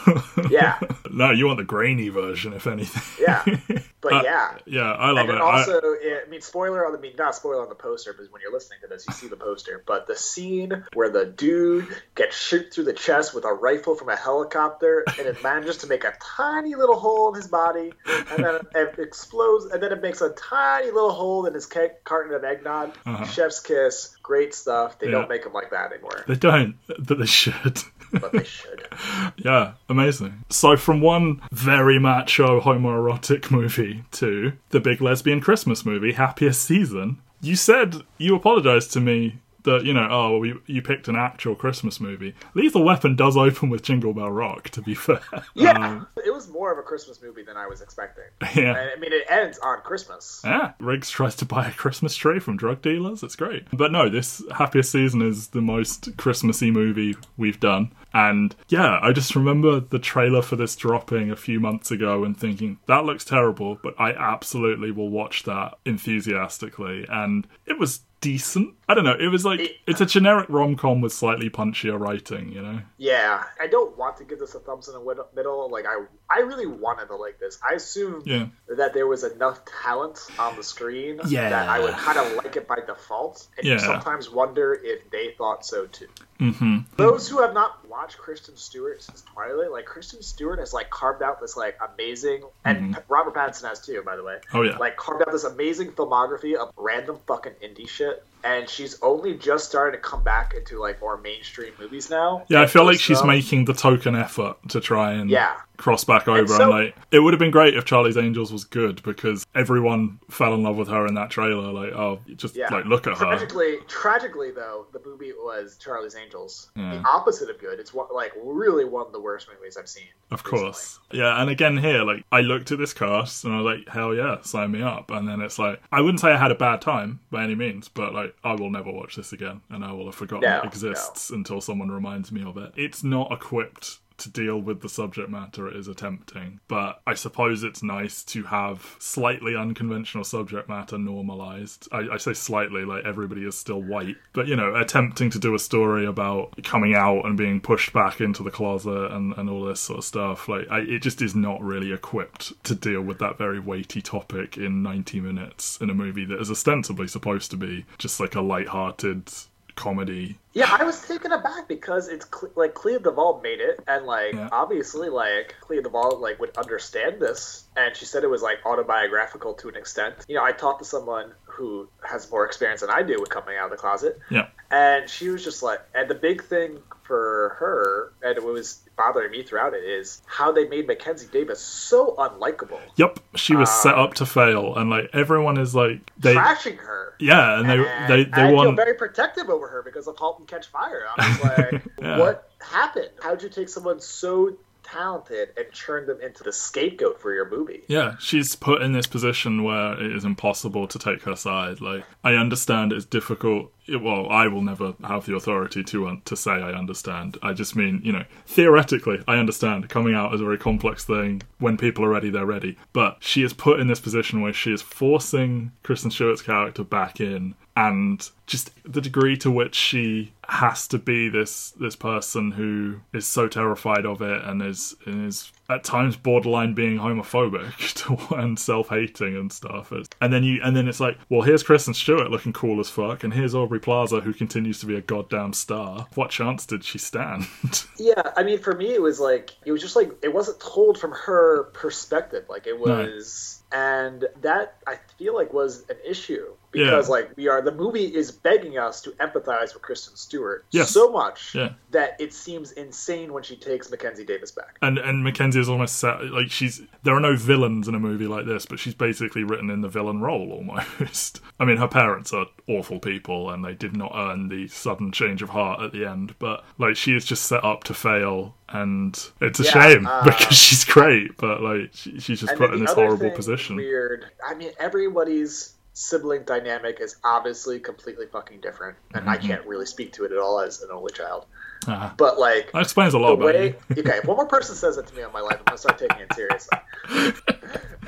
Yeah. 0.51 0.79
no, 1.11 1.31
you 1.33 1.47
want 1.47 1.59
the 1.59 1.65
grainy 1.65 2.09
version, 2.09 2.53
if 2.53 2.67
anything. 2.67 3.03
Yeah. 3.27 3.45
But 4.03 4.13
Uh, 4.13 4.21
yeah, 4.25 4.59
Yeah, 4.67 4.93
I 4.93 5.09
love 5.11 5.19
and 5.19 5.31
it. 5.31 5.33
then 5.33 5.43
I- 5.43 5.45
also, 5.59 5.81
I 5.81 6.29
mean, 6.31 6.41
spoiler 6.41 6.87
on 6.87 6.93
the, 6.93 6.99
I 6.99 7.01
mean, 7.01 7.15
not 7.19 7.35
spoiler 7.35 7.61
on 7.63 7.69
the 7.69 7.75
poster, 7.75 8.13
because 8.13 8.31
when 8.31 8.41
you're 8.41 8.53
listening 8.53 8.79
to 8.83 8.87
this, 8.87 9.05
you 9.09 9.13
see 9.15 9.27
the 9.27 9.37
poster. 9.37 9.83
But 9.85 10.07
the 10.07 10.15
scene 10.15 10.85
where 10.93 11.09
the 11.11 11.25
dude 11.27 11.89
gets 12.15 12.37
shot 12.37 12.67
through 12.73 12.85
the 12.85 12.93
chest 12.93 13.26
with 13.35 13.45
a 13.45 13.53
rifle 13.53 13.95
from 13.95 14.09
a 14.09 14.17
helicopter, 14.17 15.05
and 15.19 15.27
it 15.27 15.43
manages 15.43 15.79
to 15.79 15.87
make 15.87 16.05
a 16.05 16.13
tiny 16.37 16.75
little 16.75 16.99
hole 16.99 17.29
in 17.31 17.35
his 17.41 17.49
body, 17.49 17.93
and 18.31 18.45
then 18.45 18.61
it 18.75 18.99
explodes, 18.99 19.67
and 19.67 19.83
then 19.83 19.93
it 19.93 20.03
makes 20.03 20.21
a 20.21 20.31
tiny 20.31 20.87
little 20.91 21.13
hole 21.13 21.47
in 21.47 21.55
his 21.55 21.67
ca- 21.67 21.95
carton 22.05 22.35
of 22.35 22.45
eggnog. 22.45 22.95
Uh-huh. 23.07 23.25
Chef's 23.27 23.61
kiss, 23.61 24.17
great 24.23 24.55
stuff. 24.55 24.99
They 24.99 25.07
Yeah. 25.07 25.13
don't 25.13 25.29
make 25.29 25.45
them 25.45 25.53
like 25.53 25.71
that 25.71 25.93
anymore, 25.93 26.25
They 26.27 26.35
don't, 26.37 26.77
but 26.99 27.19
they 27.19 27.27
should. 27.27 27.79
but 28.13 28.33
they 28.33 28.45
should. 28.45 28.87
yeah, 29.37 29.73
amazing. 29.89 30.45
So, 30.51 30.77
from 30.77 31.01
one 31.01 31.43
very 31.53 31.99
macho 31.99 32.61
homoerotic 32.61 33.51
movie 33.51 34.05
to 34.13 34.53
the 34.71 34.81
big 34.81 35.01
lesbian 35.01 35.41
Christmas 35.41 35.85
movie, 35.85 36.13
Happiest 36.13 36.63
Season, 36.63 37.19
you 37.41 37.57
said 37.57 37.97
you 38.19 38.35
apologized 38.35 38.93
to 38.93 39.01
me 39.01 39.39
that, 39.67 39.85
you 39.85 39.93
know, 39.93 40.09
oh, 40.11 40.39
well, 40.39 40.47
you, 40.47 40.63
you 40.67 40.81
picked 40.83 41.07
an 41.09 41.15
actual 41.17 41.55
Christmas 41.55 42.01
movie. 42.01 42.35
Lethal 42.55 42.83
Weapon 42.83 43.15
does 43.15 43.37
open 43.37 43.69
with 43.69 43.83
Jingle 43.83 44.15
Bell 44.15 44.31
Rock, 44.33 44.71
to 44.71 44.81
be 44.83 44.95
fair. 44.95 45.21
Yeah, 45.55 45.73
Um, 45.73 46.07
it 46.25 46.33
was 46.33 46.49
more 46.49 46.73
of 46.73 46.79
a 46.79 46.83
Christmas 46.83 47.21
movie 47.23 47.43
than 47.43 47.57
I 47.57 47.67
was 47.67 47.81
expecting. 47.81 48.25
yeah. 48.55 48.77
And, 48.77 48.91
I 48.91 48.97
mean, 48.99 49.13
it 49.13 49.25
ends 49.29 49.59
on 49.59 49.81
Christmas. 49.83 50.41
Yeah, 50.45 50.73
Riggs 50.81 51.11
tries 51.11 51.35
to 51.37 51.45
buy 51.45 51.69
a 51.69 51.73
Christmas 51.73 52.17
tree 52.17 52.39
from 52.41 52.57
drug 52.57 52.81
dealers. 52.83 53.23
It's 53.23 53.37
great. 53.37 53.67
But 53.73 53.93
no, 53.93 54.09
this 54.09 54.43
Happiest 54.57 54.91
Season 54.93 55.21
is 55.23 55.49
the 55.49 55.61
most 55.61 56.17
Christmassy 56.17 56.71
movie 56.71 57.15
we've 57.37 57.61
done. 57.61 57.93
And 58.15 58.55
yeah, 58.69 58.99
I 59.03 59.13
just 59.13 59.37
remember 59.37 59.79
the 59.81 59.99
trailer 59.99 60.41
for 60.41 60.57
this 60.57 60.75
dropping 60.77 61.31
a 61.31 61.37
few 61.37 61.61
months 61.61 61.91
ago 61.91 62.25
and 62.25 62.35
thinking, 62.39 62.79
that 62.87 63.05
looks 63.05 63.25
terrible, 63.25 63.79
but 63.83 63.95
I 64.01 64.13
absolutely 64.13 64.91
will 64.91 65.11
watch 65.11 65.43
that 65.45 65.75
enthusiastically. 65.85 67.07
And 67.09 67.47
it 67.67 67.79
was 67.79 68.01
decent. 68.27 68.75
I 68.89 68.95
don't 68.95 69.05
know. 69.05 69.17
It 69.19 69.29
was 69.29 69.45
like, 69.45 69.61
It- 69.61 69.77
it's 69.87 70.01
a 70.01 70.07
generic 70.07 70.47
rom 70.49 70.77
com 70.77 71.01
with 71.01 71.13
slightly 71.13 71.49
punchier 71.51 71.99
writing, 71.99 72.53
you 72.53 72.63
know? 72.63 72.81
Yeah, 72.99 73.45
I 73.61 73.67
don't 73.69 73.97
want 73.97 74.17
to 74.19 74.25
give 74.25 74.39
this 74.39 74.55
a 74.55 74.61
thumbs 74.61 74.89
in 74.89 74.95
the 74.95 75.25
middle. 75.35 75.71
Like 75.71 75.87
I, 75.87 76.05
I 76.31 76.41
really 76.41 76.67
wanted 76.67 77.07
to 77.07 77.17
like 77.17 77.39
this. 77.39 77.59
I 77.69 77.75
assumed 77.75 78.27
Yeah. 78.27 78.47
that 78.69 78.95
there 78.95 79.07
was 79.07 79.23
enough 79.25 79.61
talent 79.83 80.19
on 80.39 80.57
the 80.57 80.63
screen 80.63 81.21
Yeah. 81.27 81.51
that 81.51 81.69
I 81.69 81.79
would 81.81 81.95
kind 81.95 82.19
of 82.19 82.33
like 82.37 82.57
it 82.57 82.67
by 82.69 82.79
default, 82.87 83.47
and 83.57 83.67
you 83.67 83.73
Yeah. 83.75 83.79
sometimes 83.79 84.31
wonder 84.31 84.79
if 84.83 85.09
they 85.11 85.35
thought 85.39 85.65
so 85.65 85.87
too. 85.87 86.09
hmm 86.39 86.79
Those 86.97 87.29
who 87.29 87.41
have 87.41 87.55
not 87.55 87.89
watched 87.89 88.19
Kristen 88.19 88.57
Stewart 88.57 89.03
since 89.03 89.23
Twilight, 89.23 89.71
like 89.73 89.87
Kristen 89.87 90.21
Stewart 90.23 90.59
has 90.59 90.73
like 90.75 90.91
carved 90.91 91.23
out 91.23 91.41
this 91.41 91.57
like 91.57 91.77
amazing, 91.95 92.43
and 92.65 92.97
Robert 93.09 93.35
Pattinson 93.35 93.69
has 93.69 93.81
too, 93.85 94.03
by 94.05 94.17
the 94.17 94.23
way. 94.23 94.39
Oh, 94.53 94.63
yeah. 94.63 94.77
like 94.79 94.97
carved 94.97 95.23
out 95.23 95.33
this 95.33 95.45
amazing 95.45 95.93
filmography 95.93 96.55
of 96.55 96.73
random 96.77 97.19
fucking 97.27 97.55
indie 97.65 97.89
shit, 97.89 98.16
but 98.17 98.36
and 98.47 98.69
she's 98.69 99.01
only 99.03 99.35
just 99.35 99.65
starting 99.69 100.01
to 100.01 100.03
come 100.09 100.23
back 100.23 100.55
into 100.57 100.79
like 100.79 101.01
more 101.01 101.17
mainstream 101.19 101.73
movies 101.81 102.09
now. 102.11 102.45
Yeah, 102.49 102.63
I 102.63 102.67
feel 102.67 102.85
like 102.85 103.01
she's 103.01 103.19
stuff- 103.19 103.27
making 103.27 103.65
the 103.65 103.75
token 103.75 104.15
effort 104.15 104.57
to 104.69 104.81
try 104.81 105.13
and 105.13 105.29
Yeah. 105.29 105.55
cross 105.77 106.05
back 106.05 106.27
over. 106.29 106.39
And, 106.41 106.49
so- 106.49 106.71
like, 106.71 106.95
it 107.11 107.19
would 107.21 107.33
have 107.35 107.39
been 107.41 107.51
great 107.51 107.75
if 107.77 107.85
Charlie's 107.85 108.17
Angels 108.17 108.53
was 108.53 108.65
good 108.65 109.03
because 109.03 109.45
everyone 109.55 110.19
fell 110.31 110.55
in 110.55 110.63
love 110.63 110.77
with 110.77 110.89
her 110.89 111.07
in 111.07 111.15
that 111.15 111.31
trailer. 111.31 111.73
Like, 111.73 111.93
oh, 111.93 112.21
just 112.37 112.55
Yeah. 112.57 112.69
like 112.73 112.85
look 112.87 113.07
at 113.07 113.19
her. 113.19 113.25
Tragically, 113.27 113.79
tragically 113.89 114.51
though, 114.53 114.87
the 114.93 115.01
movie 115.05 115.33
was 115.33 115.77
Charlie's 115.79 116.15
Angels. 116.15 116.71
Yeah. 116.77 116.97
The 117.03 117.09
opposite 117.09 117.51
of 117.51 117.59
good. 117.59 117.79
It's 117.81 117.93
one, 117.93 118.07
like 118.15 118.33
really 118.43 118.85
one 118.85 119.07
of 119.07 119.13
the 119.13 119.21
worst 119.21 119.49
movies 119.53 119.77
I've 119.77 119.89
seen. 119.89 120.05
Of 120.31 120.43
recently. 120.45 120.61
course. 120.65 120.99
Yeah, 121.13 121.41
and 121.41 121.51
again 121.51 121.77
here, 121.77 122.03
like 122.05 122.25
I 122.33 122.41
looked 122.41 122.73
at 122.73 122.79
this 122.79 122.93
cast 122.93 123.45
and 123.45 123.55
I 123.55 123.61
was 123.61 123.65
like, 123.77 123.89
hell 123.89 124.15
yeah, 124.15 124.37
sign 124.43 124.71
me 124.73 124.83
up. 124.83 125.11
And 125.11 125.29
then 125.29 125.41
it's 125.41 125.59
like 125.59 125.81
I 125.93 126.01
wouldn't 126.01 126.21
say 126.21 126.31
I 126.33 126.37
had 126.37 126.51
a 126.51 126.55
bad 126.57 126.81
time 126.81 127.21
by 127.31 127.45
any 127.45 127.55
means, 127.55 127.89
but 127.89 128.13
like 128.15 128.35
I 128.45 128.55
will 128.55 128.71
never 128.71 128.91
watch 128.91 129.17
this 129.17 129.33
again 129.33 129.63
and 129.69 129.85
I 129.85 129.93
will 129.93 130.07
have 130.07 130.15
forgotten 130.15 130.49
No, 130.49 130.59
it 130.61 130.65
exists 130.67 131.31
until 131.31 131.61
someone 131.61 131.91
reminds 131.91 132.31
me 132.31 132.43
of 132.43 132.57
it. 132.57 132.73
It's 132.77 133.03
not 133.03 133.33
equipped 133.33 133.99
to 134.19 134.31
deal 134.31 134.59
with 134.59 134.81
the 134.81 134.89
subject 134.89 135.29
matter 135.29 135.69
it 135.69 135.77
is 135.77 135.89
attempting, 135.89 136.61
but 136.69 137.01
I 137.07 137.15
suppose 137.15 137.63
it's 137.63 137.83
nice 137.83 138.23
to 138.25 138.45
have 138.45 138.97
slightly 138.99 139.57
unconventional 139.57 140.25
subject 140.25 140.69
matter 140.69 140.99
normalized. 140.99 141.89
I, 141.93 142.09
I 142.13 142.17
say 142.17 142.33
slightly, 142.33 142.85
like 142.85 143.05
everybody 143.05 143.45
is 143.45 143.57
still 143.57 143.83
white, 143.83 144.17
but 144.33 144.47
you 144.47 144.57
know, 144.57 144.75
attempting 144.75 145.31
to 145.31 145.39
do 145.39 145.55
a 145.55 145.59
story 145.59 146.07
about 146.07 146.63
coming 146.65 146.95
out 146.95 147.25
and 147.25 147.37
being 147.37 147.61
pushed 147.61 147.93
back 147.93 148.21
into 148.21 148.43
the 148.43 148.51
closet 148.51 149.13
and, 149.13 149.35
and 149.37 149.51
all 149.51 149.65
this 149.65 149.81
sort 149.81 149.99
of 149.99 150.05
stuff. 150.05 150.49
Like, 150.49 150.67
I, 150.71 150.81
it 150.81 151.03
just 151.03 151.23
is 151.23 151.35
not 151.35 151.61
really 151.63 151.93
equipped 151.93 152.63
to 152.65 152.75
deal 152.75 153.03
with 153.03 153.19
that 153.19 153.39
very 153.39 153.61
weighty 153.61 154.03
topic 154.03 154.57
in 154.57 154.83
90 154.83 155.21
minutes 155.21 155.79
in 155.81 155.91
a 155.91 155.95
movie 155.95 156.25
that 156.25 156.41
is 156.41 156.51
ostensibly 156.51 157.09
supposed 157.09 157.51
to 157.51 157.57
be 157.57 157.85
just 157.99 158.21
like 158.21 158.35
a 158.35 158.41
light-hearted 158.41 159.31
comedy. 159.77 160.39
Yeah, 160.55 160.69
I 160.71 160.85
was 160.85 161.01
taken 161.07 161.33
aback 161.33 161.69
because 161.69 162.09
it's 162.09 162.25
cle 162.25 162.49
like 162.57 162.75
Clea 162.75 162.97
DuVall 162.97 163.43
made 163.43 163.61
it, 163.61 163.79
and 163.87 164.07
like 164.07 164.33
Yeah. 164.35 164.49
obviously 164.51 165.09
like 165.11 165.55
Clea 165.61 165.81
DuVall 165.81 166.19
like 166.21 166.41
would 166.41 166.57
understand 166.57 167.21
this, 167.21 167.65
and 167.77 167.95
she 167.95 168.07
said 168.07 168.25
it 168.25 168.31
was 168.31 168.43
like 168.43 168.65
autobiographical 168.65 169.55
to 169.55 169.69
an 169.69 169.77
extent. 169.77 170.15
You 170.29 170.37
know, 170.37 170.43
I 170.45 170.53
talked 170.53 170.81
to 170.81 170.85
someone 170.89 171.33
who 171.45 171.89
has 172.03 172.31
more 172.31 172.45
experience 172.47 172.81
than 172.81 172.91
I 172.91 173.03
do 173.03 173.17
with 173.21 173.29
coming 173.31 173.57
out 173.59 173.67
of 173.67 173.71
the 173.71 173.77
closet, 173.77 174.19
Yeah. 174.31 174.49
and 174.71 175.09
she 175.09 175.29
was 175.29 175.45
just 175.45 175.63
like, 175.63 175.81
and 175.95 176.09
the 176.09 176.15
big 176.15 176.43
thing 176.45 176.79
for 177.05 177.57
her, 177.61 178.13
and 178.23 178.37
it 178.37 178.43
was 178.43 178.81
bothering 178.97 179.31
me 179.31 179.43
throughout 179.43 179.75
it, 179.75 179.85
is 179.85 180.23
how 180.27 180.53
they 180.53 180.67
made 180.69 180.87
Mackenzie 180.87 181.27
Davis 181.31 181.61
so 181.61 182.15
unlikable, 182.19 182.81
Yep, 182.97 183.21
she 183.35 183.55
was 183.55 183.71
set 183.71 183.95
Uh, 183.95 184.05
up 184.05 184.15
to 184.15 184.27
fail, 184.27 184.75
and 184.77 184.89
like 184.91 185.11
everyone 185.13 185.59
is 185.59 185.75
like 185.75 186.01
they, 186.19 186.35
trashing 186.35 186.79
her. 186.79 187.15
yeah, 187.19 187.61
and 187.61 187.69
they 187.69 187.79
And 187.87 188.11
they 188.13 188.25
they 188.25 188.43
I 188.43 188.49
feel 188.51 188.73
very 188.73 188.95
protective 188.95 189.51
over 189.51 189.69
her 189.69 189.83
because 189.83 190.07
of 190.09 190.17
*Halt 190.17 190.39
and 190.39 190.49
Catch 190.49 190.69
Fire*. 190.69 191.05
I'm 191.19 191.41
like, 191.73 191.83
Yeah. 192.01 192.19
what 192.19 192.51
happened? 192.61 193.11
How'd 193.23 193.43
you 193.43 193.49
take 193.51 193.69
someone 193.69 194.01
so 194.01 194.57
talented 194.91 195.51
and 195.57 195.67
turned 195.75 196.07
them 196.09 196.21
into 196.21 196.43
the 196.45 196.53
scapegoat 196.53 197.21
for 197.21 197.33
your 197.35 197.49
movie. 197.51 197.83
Yeah, 197.89 198.17
she's 198.19 198.55
put 198.57 198.83
in 198.83 198.93
this 198.93 199.07
position 199.07 199.63
where 199.65 199.93
it 200.01 200.15
is 200.15 200.25
impossible 200.25 200.87
to 200.89 200.99
take 200.99 201.23
her 201.23 201.37
side. 201.37 201.81
Like, 201.81 202.05
I 202.25 202.35
understand 202.35 202.93
it's 202.93 203.05
difficult. 203.05 203.73
It- 203.87 204.03
well, 204.03 204.29
I 204.29 204.49
will 204.49 204.63
never 204.63 204.95
have 205.05 205.27
the 205.27 205.37
authority 205.37 205.83
to 205.85 206.07
uh, 206.09 206.17
to 206.25 206.37
say 206.37 206.51
I 206.53 206.73
understand. 206.73 207.39
I 207.43 207.53
just 207.53 207.77
mean, 207.77 208.01
you 208.05 208.13
know, 208.13 208.25
theoretically, 208.47 209.23
I 209.29 209.37
understand. 209.37 209.89
Coming 209.89 210.15
out 210.15 210.35
is 210.35 210.41
a 210.41 210.45
very 210.45 210.59
complex 210.59 211.05
thing. 211.05 211.43
When 211.59 211.77
people 211.77 212.05
are 212.05 212.09
ready, 212.09 212.31
they're 212.31 212.47
ready. 212.47 212.77
But 212.93 213.19
she 213.21 213.43
is 213.43 213.53
put 213.53 213.79
in 213.81 213.87
this 213.87 214.01
position 214.01 214.41
where 214.41 214.53
she 214.53 214.73
is 214.73 214.83
forcing 214.83 215.73
Kristen 215.83 216.11
Stewart's 216.11 216.43
character 216.43 216.83
back 216.83 217.21
in, 217.21 217.55
and 217.77 218.29
just 218.47 218.71
the 218.85 219.01
degree 219.01 219.37
to 219.39 219.51
which 219.51 219.75
she 219.75 220.33
has 220.49 220.87
to 220.89 220.99
be 220.99 221.29
this 221.29 221.73
this 221.73 221.97
person 221.97 222.53
who 222.53 223.01
is 223.13 223.27
so 223.27 223.49
terrified 223.49 224.07
of 224.07 224.23
it 224.23 224.45
and 224.45 224.63
is 224.63 224.95
is 225.07 225.53
at 225.69 225.83
times 225.85 226.17
borderline 226.17 226.75
being 226.75 226.97
homophobic 226.99 228.31
and 228.39 228.59
self-hating 228.59 229.37
and 229.37 229.53
stuff 229.53 229.93
It's- 229.93 230.09
and 230.21 230.33
then 230.33 230.45
you 230.45 230.61
and 230.63 230.77
then 230.77 230.89
it's 230.89 231.01
like 231.01 231.19
well 231.29 231.43
here's 231.43 231.63
kristen 231.63 231.95
stewart 231.95 232.31
looking 232.31 232.53
cool 232.53 232.81
as 232.81 232.89
fuck 232.89 233.25
and 233.25 233.33
here's 233.35 233.55
aubrey 233.55 233.81
plaza 233.81 234.21
who 234.21 234.33
continues 234.33 234.79
to 234.81 234.87
be 234.87 234.95
a 234.97 235.01
goddamn 235.01 235.53
star 235.53 236.07
what 236.15 236.31
chance 236.31 236.67
did 236.67 236.85
she 236.85 236.99
stand 236.99 237.47
Yeah, 237.99 238.23
I 238.37 238.43
mean, 238.43 238.59
for 238.59 238.75
me, 238.77 238.93
it 238.93 239.01
was 239.01 239.19
like 239.19 239.51
it 239.65 239.73
was 239.73 239.81
just 239.81 239.97
like 239.97 240.11
it 240.23 240.33
wasn't 240.33 240.61
told 240.61 240.99
from 240.99 241.13
her 241.13 241.65
perspective. 241.73 242.45
Like 242.49 242.67
it 242.67 242.75
No. 242.75 242.99
was, 242.99 243.63
and 243.73 244.27
that 244.43 244.77
I 244.87 244.99
feel 245.19 245.35
like 245.35 245.53
was 245.53 245.85
an 245.89 245.97
issue 246.07 246.45
because 246.73 247.09
Yeah. 247.09 247.13
like 247.13 247.31
we 247.37 247.49
are 247.49 247.63
the 247.63 247.73
movie 247.73 248.05
is 248.05 248.31
begging 248.31 248.77
us 248.77 249.01
to 249.03 249.11
empathize 249.13 249.73
with 249.73 249.83
Kristen 249.83 250.15
Stewart 250.17 250.67
Yes. 250.73 250.91
so 250.91 251.11
much 251.11 251.55
Yeah. 251.55 251.71
that 251.93 252.21
it 252.21 252.35
seems 252.35 252.73
insane 252.73 253.33
when 253.33 253.43
she 253.43 253.57
takes 253.57 253.91
Mackenzie 253.91 254.25
Davis 254.27 254.51
back. 254.53 254.77
and 254.83 254.99
and 254.99 255.25
Mackenzie 255.25 255.56
is 255.57 255.69
almost 255.69 255.97
set 255.99 256.25
like 256.27 256.51
she's 256.51 256.83
there 257.03 257.15
are 257.15 257.21
no 257.21 257.37
villains 257.37 257.89
in 257.89 257.95
a 257.95 258.01
movie 258.01 258.27
like 258.27 258.47
this, 258.47 258.67
but 258.67 258.79
she's 258.79 258.95
basically 258.95 259.45
written 259.45 259.71
in 259.71 259.81
the 259.81 259.89
villain 259.89 260.21
role 260.21 260.53
almost. 260.53 261.41
I 261.59 261.65
mean, 261.65 261.79
her 261.79 261.89
parents 261.89 262.33
are 262.33 262.47
awful 262.69 263.01
people, 263.01 263.51
and 263.51 263.65
they 263.65 263.75
did 263.75 263.97
not 263.97 264.13
earn 264.15 264.49
the 264.49 264.69
sudden 264.69 265.13
change 265.13 265.43
of 265.43 265.51
heart 265.51 265.81
at 265.83 265.93
the 265.93 266.05
end. 266.05 266.35
But 266.39 266.65
like, 266.79 266.97
she 266.97 267.15
is 267.17 267.25
just 267.25 267.47
set 267.47 267.65
up 267.65 267.85
to 267.85 267.95
fail, 267.95 268.55
and 268.69 269.19
it's 269.41 269.61
a 269.61 269.65
Yeah, 269.65 269.73
shame 269.73 270.07
uh, 270.11 270.25
because 270.25 270.57
she's 270.57 270.85
great, 270.85 271.37
but 271.39 271.63
like 271.63 271.91
she, 271.95 272.19
she's 272.21 272.41
just 272.41 272.55
put 272.55 272.73
in 272.73 272.81
this 272.81 272.93
horrible 272.93 273.31
position. 273.31 273.77
Weird. 273.77 274.27
I 274.47 274.55
mean, 274.55 274.73
everybody's 274.79 275.75
sibling 275.93 276.45
dynamic 276.45 277.01
is 277.01 277.17
obviously 277.25 277.81
completely 277.81 278.27
fucking 278.27 278.61
different, 278.61 278.97
and 279.15 279.29
I 279.29 279.37
can't 279.37 279.65
really 279.67 279.87
speak 279.87 280.13
to 280.15 280.25
it 280.25 280.33
at 280.33 280.39
all 280.39 280.61
as 280.61 280.83
an 280.83 280.91
only 280.93 281.13
child. 281.13 281.47
Ah, 281.89 282.15
But 282.17 282.39
like 282.39 282.73
that 282.73 282.83
explains 282.83 283.15
a 283.15 283.19
lot 283.19 283.35
about 283.35 283.47
way 283.47 283.75
okay, 283.93 284.19
if 284.19 284.25
one 284.25 284.37
more 284.37 284.47
person 284.47 284.75
says 284.75 284.97
that 284.97 285.07
to 285.07 285.15
me 285.15 285.23
on 285.23 285.33
my 285.33 285.41
life, 285.41 285.57
I'm 285.59 285.65
gonna 285.67 285.79
start 285.79 285.99
taking 285.99 286.19
it 286.21 286.33
seriously. 286.35 286.79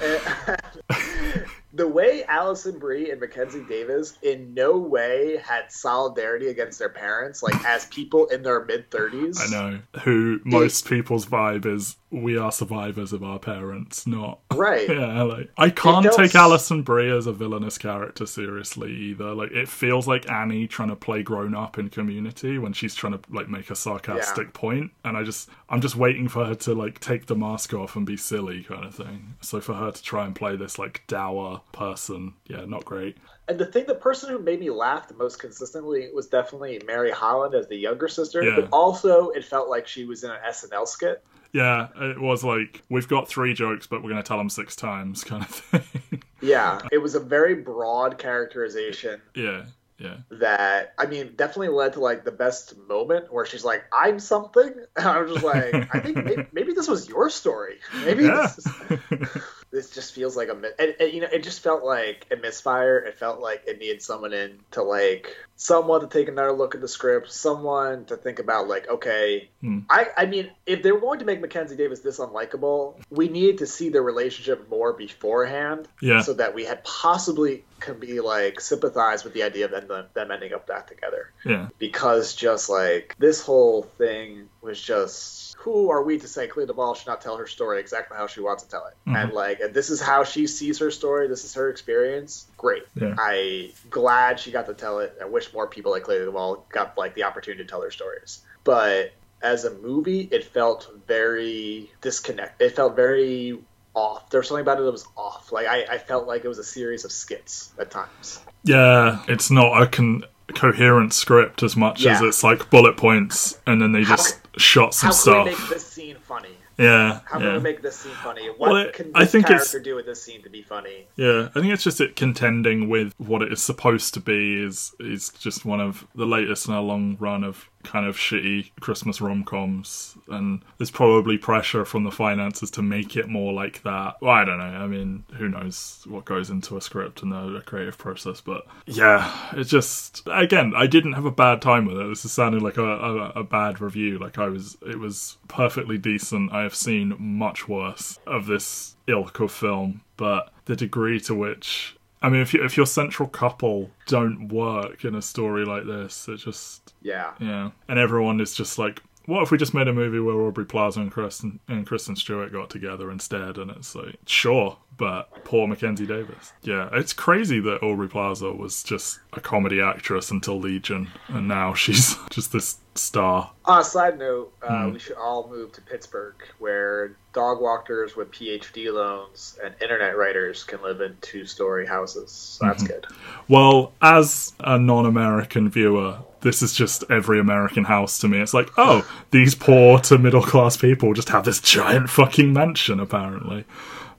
And- 0.01 0.57
the 1.73 1.87
way 1.87 2.25
Alison 2.25 2.79
Brie 2.79 3.11
and 3.11 3.21
Mackenzie 3.21 3.63
Davis 3.69 4.15
in 4.23 4.55
no 4.55 4.77
way 4.79 5.37
had 5.45 5.71
solidarity 5.71 6.49
against 6.49 6.79
their 6.79 6.89
parents, 6.89 7.43
like 7.43 7.55
as 7.65 7.87
people 7.87 8.27
in 8.27 8.43
their 8.43 8.65
mid 8.65 8.91
thirties. 8.91 9.41
I 9.41 9.47
know 9.51 9.79
who 10.03 10.41
most 10.45 10.87
people's 10.87 11.27
vibe 11.27 11.67
is. 11.67 11.97
We 12.11 12.39
are 12.39 12.51
survivors 12.51 13.13
of 13.13 13.23
our 13.23 13.39
parents, 13.39 14.07
not 14.07 14.41
Right. 14.55 14.89
Yeah, 14.99 15.23
like 15.23 15.51
I 15.59 15.69
can't 15.71 16.11
take 16.13 16.35
Alison 16.35 16.83
Brie 16.83 17.11
as 17.11 17.27
a 17.27 17.33
villainous 17.33 17.77
character 17.79 18.25
seriously 18.25 18.91
either. 18.93 19.35
Like 19.35 19.51
it 19.53 19.69
feels 19.69 20.09
like 20.09 20.31
Annie 20.31 20.67
trying 20.67 20.89
to 20.89 20.97
play 20.97 21.23
grown 21.23 21.55
up 21.55 21.79
in 21.79 21.91
Community 21.91 22.59
when 22.59 22.73
she's 22.73 22.95
trying 22.95 23.13
to 23.13 23.21
like 23.31 23.49
make 23.49 23.71
a 23.71 23.77
sarcastic 23.77 24.53
point, 24.55 24.91
and 25.05 25.17
I 25.17 25.23
just 25.23 25.51
I'm 25.69 25.81
just 25.81 25.97
waiting 25.97 26.29
for 26.29 26.45
her 26.47 26.55
to 26.55 26.75
like 26.75 26.99
take 27.01 27.27
the 27.27 27.37
mask 27.37 27.75
off 27.75 27.95
and 27.95 28.07
be 28.07 28.17
silly 28.17 28.63
kind 28.63 28.85
of 28.85 28.95
thing. 28.95 29.35
So 29.41 29.61
for 29.61 29.75
her 29.75 29.91
to 29.91 30.03
try 30.03 30.25
and 30.25 30.35
play 30.35 30.57
this 30.57 30.79
like 30.79 31.03
dour 31.09 31.61
person, 31.73 32.35
yeah, 32.47 32.65
not 32.65 32.85
great. 32.87 33.19
And 33.49 33.59
the 33.59 33.67
thing, 33.67 33.87
the 33.87 33.95
person 33.95 34.31
who 34.31 34.39
made 34.39 34.61
me 34.61 34.69
laugh 34.71 35.09
the 35.09 35.15
most 35.15 35.39
consistently 35.39 36.09
was 36.15 36.27
definitely 36.27 36.81
Mary 36.87 37.11
Holland 37.11 37.55
as 37.55 37.67
the 37.69 37.77
younger 37.77 38.09
sister, 38.09 38.43
Yeah. 38.43 38.57
but 38.57 38.69
also 38.73 39.31
it 39.31 39.45
felt 39.45 39.69
like 39.69 39.87
she 39.87 40.05
was 40.05 40.25
in 40.25 40.31
an 40.31 40.39
SNL 40.47 40.87
skit. 40.87 41.25
Yeah, 41.53 41.89
it 41.97 42.21
was 42.21 42.45
like 42.45 42.83
we've 42.89 43.09
got 43.09 43.29
three 43.29 43.55
jokes, 43.55 43.87
but 43.87 44.03
we're 44.03 44.11
gonna 44.11 44.23
tell 44.23 44.39
them 44.39 44.51
six 44.51 44.77
times 44.77 45.25
kind 45.25 45.43
of 45.43 45.49
thing. 45.51 46.23
Yeah, 46.41 46.81
it 46.93 46.99
was 46.99 47.15
a 47.15 47.21
very 47.21 47.55
broad 47.55 48.19
characterization 48.19 49.21
yeah, 49.35 49.65
yeah. 49.99 50.19
that 50.31 50.95
I 50.99 51.07
mean 51.07 51.33
definitely 51.37 51.69
led 51.69 51.95
to 51.95 52.01
like 52.01 52.25
the 52.25 52.33
best 52.33 52.77
moment 52.77 53.33
where 53.33 53.47
she's 53.47 53.65
like, 53.65 53.85
"I'm 53.93 54.21
something," 54.21 54.73
and 54.97 55.07
I 55.07 55.19
was 55.21 55.33
just 55.33 55.45
like, 55.45 55.95
"I 55.95 56.01
think 56.01 56.17
maybe, 56.25 56.47
maybe 56.53 56.68
this 56.79 56.89
was 56.89 57.09
your 57.09 57.29
story. 57.29 57.79
Maybe 58.05 58.25
Yeah. 58.25 58.53
this, 58.57 58.67
is, 58.67 59.29
this 59.73 59.91
just 59.91 60.15
feels 60.15 60.37
like 60.37 60.49
a 60.49 60.55
mi- 60.55 60.71
and, 60.79 60.95
and, 61.01 61.13
you 61.13 61.21
know 61.21 61.29
it 61.33 61.43
just 61.43 61.61
felt 61.61 61.83
like 61.85 62.27
a 62.31 62.37
misfire. 62.37 62.99
It 62.99 63.19
felt 63.19 63.41
like 63.41 63.65
it 63.67 63.79
needed 63.79 64.01
someone 64.03 64.33
in 64.33 64.61
to 64.73 64.83
like 64.83 65.37
someone 65.57 66.01
to 66.03 66.07
take 66.07 66.29
another 66.29 66.53
look 66.53 66.77
at 66.77 66.81
the 66.81 66.87
script, 66.89 67.33
someone 67.33 68.05
to 68.07 68.17
think 68.17 68.39
about 68.39 68.69
like, 68.69 68.89
okay, 68.89 69.49
Hmm. 69.61 69.81
I 69.91 70.07
I 70.17 70.27
mean 70.27 70.51
if 70.67 70.83
they 70.85 70.93
were 70.93 71.01
going 71.01 71.19
to 71.19 71.25
make 71.25 71.41
Mackenzie 71.41 71.77
Davis 71.77 72.01
this 72.01 72.19
unlikable, 72.21 72.95
we 73.11 73.29
needed 73.29 73.59
to 73.59 73.67
see 73.67 73.89
their 73.89 74.03
relationship 74.03 74.69
more 74.71 74.93
beforehand 74.93 75.89
Yeah. 76.01 76.23
so 76.23 76.35
that 76.35 76.55
we 76.55 76.65
had 76.65 76.85
possibly 76.85 77.65
can 77.81 77.99
be 77.99 78.21
like 78.21 78.61
sympathize 78.61 79.25
with 79.25 79.35
the 79.35 79.43
idea 79.45 79.65
of 79.67 79.71
them, 79.71 80.05
them 80.15 80.31
ending 80.31 80.53
up 80.53 80.67
back 80.67 80.87
together 80.89 81.31
Yeah. 81.45 81.69
because 81.79 82.35
just 82.35 82.69
like 82.69 83.15
this 83.19 83.41
whole 83.41 83.83
thing 83.99 84.49
was 84.63 84.81
just 84.81 85.48
who 85.59 85.91
are 85.91 86.05
we 86.05 86.19
to 86.19 86.29
say 86.29 86.47
Clea 86.47 86.67
DuVall 86.67 86.97
should 86.97 87.09
not 87.09 87.21
tell 87.21 87.37
her 87.37 87.47
story 87.49 87.81
exactly 87.81 88.17
how 88.17 88.29
she 88.29 88.41
wants 88.41 88.63
to 88.63 88.69
tell 88.69 88.87
it? 88.87 88.95
And 89.07 89.17
mm-hmm. 89.17 89.35
like 89.35 89.59
and 89.59 89.75
this 89.75 89.91
is 89.91 90.01
how 90.01 90.23
she 90.23 90.47
sees 90.47 90.79
her 90.79 90.93
story 90.93 91.27
this 91.27 91.45
is 91.45 91.55
her 91.55 91.69
experience? 91.69 92.47
Great. 92.57 92.85
Yeah. 92.95 93.17
I 93.19 93.73
glad 93.91 94.39
she 94.39 94.53
got 94.53 94.67
to 94.67 94.75
tell 94.75 95.01
it. 95.01 95.19
I 95.21 95.25
wish 95.25 95.53
more 95.53 95.67
people 95.67 95.91
like 95.91 96.05
Clea 96.05 96.19
DuVall 96.19 96.69
got 96.69 96.97
like 96.97 97.15
the 97.15 97.25
opportunity 97.25 97.65
to 97.65 97.69
tell 97.69 97.81
their 97.81 97.91
stories. 97.91 98.41
But 98.63 99.13
as 99.43 99.65
a 99.65 99.75
movie 99.75 100.29
it 100.31 100.45
felt 100.45 100.91
very 101.09 101.91
disconnected. 102.01 102.71
it 102.71 102.77
felt 102.77 102.95
very 102.95 103.59
off. 103.95 104.31
There 104.31 104.39
was 104.39 104.47
something 104.47 104.63
about 104.63 104.79
it 104.79 104.85
that 104.85 104.93
was 104.93 105.07
off. 105.17 105.51
Like 105.51 105.67
I, 105.67 105.85
I 105.91 105.99
felt 105.99 106.29
like 106.29 106.45
it 106.45 106.49
was 106.49 106.59
a 106.59 106.65
series 106.65 107.05
of 107.05 107.11
skits 107.11 107.73
at 107.81 107.91
times. 107.91 108.41
Yeah, 108.63 109.25
it's 109.27 109.51
not 109.51 109.83
a 109.83 109.89
con- 109.89 110.25
coherent 110.55 111.13
script 111.13 111.63
as 111.63 111.77
much 111.77 112.07
as 112.07 112.21
it's 112.23 112.45
like 112.45 112.71
bullet 112.71 112.97
points, 112.97 113.59
and 113.67 113.83
then 113.83 113.93
they 113.93 114.03
How 114.03 114.17
just 114.17 114.39
shot 114.59 114.95
some 114.95 115.09
how 115.09 115.13
can 115.13 115.19
stuff. 115.21 115.45
we 115.47 115.51
make 115.53 115.69
this 115.71 115.87
scene 115.87 116.17
funny 116.23 116.49
yeah, 116.81 117.21
How 117.25 117.41
yeah. 117.41 117.45
can 117.47 117.55
we 117.55 117.59
make 117.61 117.83
this 117.83 117.97
scene 117.99 118.13
funny? 118.23 118.47
What 118.51 118.71
Well, 118.71 118.77
it- 118.77 118.93
can 118.93 119.11
I 119.13 119.25
this 119.25 119.33
think 119.33 119.47
it's- 119.47 119.73
character 119.73 119.81
do 119.91 119.97
with 119.97 120.07
this 120.07 120.23
scene 120.23 120.43
to 120.45 120.49
be 120.49 120.63
funny? 120.63 121.07
Yeah, 121.17 121.49
I 121.53 121.61
think 121.61 121.73
it's 121.73 121.83
just 121.83 122.01
it 122.01 122.15
contending 122.15 122.89
with 122.89 123.15
what 123.19 123.43
it 123.43 123.53
is 123.53 123.61
supposed 123.61 124.15
to 124.15 124.21
be 124.21 124.63
is 124.63 124.95
is 125.01 125.31
just 125.31 125.65
one 125.65 125.81
of 125.81 126.07
the 126.15 126.25
latest 126.25 126.69
in 126.69 126.75
a 126.75 126.81
long 126.81 127.17
run 127.19 127.43
of 127.43 127.69
kind 127.85 128.07
of 128.07 128.17
shitty 128.17 128.71
Christmas 128.81 129.21
rom 129.21 129.45
coms, 129.45 130.17
and 130.29 130.63
there's 130.77 130.91
probably 130.91 131.39
pressure 131.39 131.85
from 131.85 132.05
the 132.05 132.11
finances 132.11 132.71
to 132.73 132.83
make 132.83 133.17
it 133.17 133.29
more 133.29 133.53
like 133.53 133.83
that. 133.83 134.17
Well, 134.21 134.33
I 134.33 134.45
don't 134.45 134.59
know. 134.59 134.65
I 134.65 134.87
mean, 134.87 135.25
who 135.35 135.49
knows 135.49 136.05
what 136.07 136.25
goes 136.25 136.51
into 136.51 136.77
a 136.77 136.81
script 136.81 137.23
and 137.23 137.33
the, 137.33 137.63
creative 137.69 137.99
process, 137.99 138.41
but 138.41 138.67
yeah, 138.87 139.51
it's 139.53 139.69
just 139.69 140.23
again, 140.31 140.73
I 140.77 140.87
didn't 140.87 141.15
have 141.15 141.25
a 141.25 141.31
bad 141.31 141.61
time 141.61 141.87
with 141.87 141.99
it. 141.99 142.09
This 142.09 142.25
is 142.25 142.33
sounding 142.33 142.61
like 142.61 142.77
a, 142.79 142.85
a, 142.85 143.29
a 143.31 143.45
bad 143.45 143.81
review. 143.81 144.19
Like 144.19 144.39
I 144.39 144.49
was, 144.49 144.77
it 144.87 144.99
was 144.99 145.37
perfectly 145.49 145.99
decent. 145.99 146.53
I 146.53 146.63
have 146.63 146.75
seen 146.75 147.15
much 147.19 147.69
worse 147.69 148.19
of 148.27 148.47
this 148.47 148.97
ilk 149.07 149.41
of 149.41 149.53
film, 149.53 150.03
but 150.17 150.51
the 150.67 150.77
degree 150.77 151.21
to 151.21 151.35
which 151.35 151.98
I 152.23 152.29
mean, 152.29 152.41
if 152.41 152.53
you, 152.55 152.65
if 152.65 152.77
your 152.77 152.87
central 152.87 153.29
couple 153.29 153.91
don't 154.07 154.49
work 154.49 155.05
in 155.05 155.15
a 155.15 155.23
story 155.23 155.65
like 155.65 155.87
this, 155.87 156.29
it 156.29 156.37
just 156.39 156.95
Yeah. 157.03 157.33
yeah, 157.41 157.71
and 157.89 157.99
everyone 157.99 158.41
is 158.41 158.55
just 158.55 158.79
like, 158.79 159.03
what 159.27 159.43
if 159.43 159.51
we 159.51 159.59
just 159.59 159.75
made 159.75 159.89
a 159.89 159.93
movie 159.93 160.19
where 160.21 160.35
Aubrey 160.41 160.65
Plaza 160.65 161.01
and 161.01 161.13
Kristen 161.13 161.61
and 161.69 161.87
Kristen 161.87 162.17
Stewart 162.17 162.51
got 162.51 162.71
together 162.71 163.11
instead? 163.11 163.59
And 163.59 163.71
it's 163.71 163.95
like, 163.95 164.17
sure, 164.27 164.79
but 164.97 165.45
poor 165.45 165.69
Mackenzie 165.69 166.07
Davis. 166.07 166.55
Yeah, 166.63 166.89
it's 166.93 167.13
crazy 167.13 167.61
that 167.61 167.83
Aubrey 167.83 168.09
Plaza 168.09 168.51
was 168.53 168.83
just 168.83 169.21
a 169.35 169.41
comedy 169.41 169.83
actress 169.83 170.31
until 170.31 170.59
Legion, 170.59 171.09
and 171.29 171.47
now 171.47 171.75
she's 171.75 172.17
just 172.31 172.53
this 172.53 172.79
star. 172.99 173.51
On 173.65 173.81
a 173.81 173.85
side 173.85 174.19
note, 174.19 174.53
uh, 174.63 174.85
Hmm. 174.87 174.93
we 174.93 174.99
should 174.99 175.17
all 175.17 175.49
move 175.49 175.73
to 175.73 175.81
Pittsburgh, 175.83 176.35
where 176.59 177.13
dog 177.33 177.61
walkers 177.61 178.17
with 178.17 178.31
PhD 178.31 178.93
loans 178.93 179.59
and 179.63 179.75
internet 179.81 180.17
writers 180.17 180.65
can 180.65 180.83
live 180.83 181.01
in 181.01 181.17
two-story 181.21 181.87
houses. 181.87 182.31
So 182.33 182.67
that's 182.67 182.83
Mm-hmm. 182.83 182.93
good. 182.93 183.07
Well, 183.49 183.93
as 184.03 184.53
a 184.61 184.79
non-American 184.79 185.69
viewer, 185.71 186.19
this 186.41 186.63
is 186.63 186.73
just 186.73 187.05
every 187.11 187.39
American 187.41 187.85
house 187.85 188.19
to 188.19 188.29
me. 188.29 188.39
It's 188.39 188.55
like, 188.55 188.71
oh, 188.79 189.09
these 189.31 189.55
poor 189.55 189.99
to 190.01 190.19
middle 190.19 190.43
class 190.43 190.77
people 190.77 191.13
just 191.15 191.29
have 191.31 191.45
this 191.45 191.61
giant 191.61 192.11
fucking 192.11 192.53
mansion, 192.53 193.01
apparently. 193.01 193.65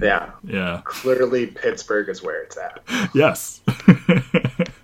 Yeah. 0.02 0.32
Yeah. 0.44 0.82
Clearly, 0.86 1.48
Pittsburgh 1.48 2.08
is 2.10 2.22
where 2.24 2.42
it's 2.44 2.58
at. 2.58 2.82
Yes. 3.14 3.62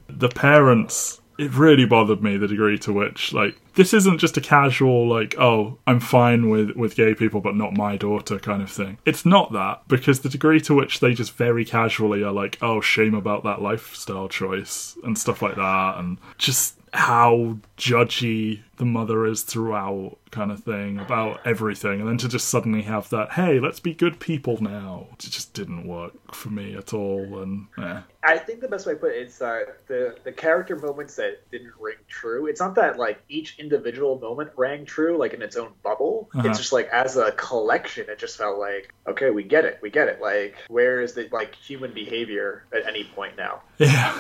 the 0.10 0.30
parents 0.34 1.22
it 1.38 1.54
really 1.54 1.86
bothered 1.86 2.24
me 2.24 2.38
the 2.38 2.48
degree 2.48 2.78
to 2.80 2.94
which 2.94 3.34
like 3.34 3.58
this 3.76 3.94
isn't 3.94 4.20
just 4.20 4.38
a 4.38 4.42
casual 4.42 5.08
like 5.08 5.36
oh 5.38 5.78
i'm 5.86 6.00
fine 6.00 6.50
with 6.50 6.72
with 6.76 6.96
gay 6.96 7.14
people 7.14 7.42
but 7.42 7.56
not 7.56 7.74
my 7.74 7.98
daughter 7.98 8.40
kind 8.40 8.62
of 8.62 8.72
thing. 8.72 8.98
It's 9.06 9.26
not 9.26 9.52
that 9.54 9.88
because 9.88 10.22
the 10.22 10.30
degree 10.30 10.62
to 10.62 10.74
which 10.74 11.00
they 11.00 11.14
just 11.14 11.34
very 11.34 11.66
casually 11.66 12.24
are 12.24 12.32
like 12.32 12.58
oh 12.62 12.82
shame 12.82 13.14
about 13.14 13.44
that 13.44 13.62
lifestyle 13.62 14.30
choice 14.30 14.98
and 15.04 15.18
stuff 15.18 15.42
like 15.42 15.56
that 15.56 15.98
and 15.98 16.18
just 16.38 16.80
how 16.96 17.58
judgy 17.78 18.62
the 18.78 18.86
mother 18.86 19.26
is 19.26 19.44
throughout 19.44 20.18
kind 20.32 20.52
of 20.52 20.64
thing 20.64 20.98
about 21.00 21.40
everything 21.46 22.00
and 22.00 22.10
then 22.10 22.18
to 22.18 22.28
just 22.28 22.50
suddenly 22.50 22.82
have 22.82 23.10
that 23.10 23.34
hey 23.34 23.60
let's 23.60 23.80
be 23.80 23.94
good 23.94 24.20
people 24.20 24.62
now 24.62 25.08
it 25.14 25.20
just 25.20 25.54
didn't 25.54 25.88
work 25.88 26.34
for 26.34 26.50
me 26.50 26.76
at 26.76 26.94
all 26.94 27.42
and 27.42 27.68
yeah 27.78 28.02
I 28.26 28.40
think 28.40 28.60
the 28.60 28.68
best 28.68 28.88
way 28.88 28.94
to 28.94 29.00
put 29.00 29.12
it 29.12 29.28
is 29.28 29.40
uh, 29.40 29.66
the 29.86 30.16
the 30.24 30.32
character 30.32 30.76
moments 30.76 31.16
that 31.18 31.50
didn't 31.52 31.74
ring 31.80 31.98
true. 32.08 32.48
It's 32.48 32.60
not 32.60 32.74
that 32.76 32.98
like 32.98 33.22
each 33.30 33.60
individual 33.60 34.20
moment 34.20 34.50
rang 34.56 34.84
true, 34.84 35.16
like 35.18 35.34
in 35.34 35.44
its 35.44 35.56
own 35.56 35.74
bubble. 35.84 36.30
Uh-huh. 36.34 36.50
It's 36.50 36.58
just 36.58 36.74
like 36.74 36.88
as 36.88 37.18
a 37.18 37.32
collection, 37.34 38.08
it 38.10 38.18
just 38.18 38.38
felt 38.38 38.58
like 38.58 38.94
okay, 39.08 39.30
we 39.30 39.44
get 39.44 39.64
it, 39.64 39.78
we 39.82 39.92
get 39.92 40.08
it. 40.08 40.22
Like 40.22 40.56
where 40.70 41.02
is 41.02 41.14
the 41.14 41.30
like 41.32 41.54
human 41.54 41.94
behavior 41.94 42.66
at 42.74 42.88
any 42.88 43.04
point 43.04 43.38
now? 43.38 43.62
yeah 43.78 44.14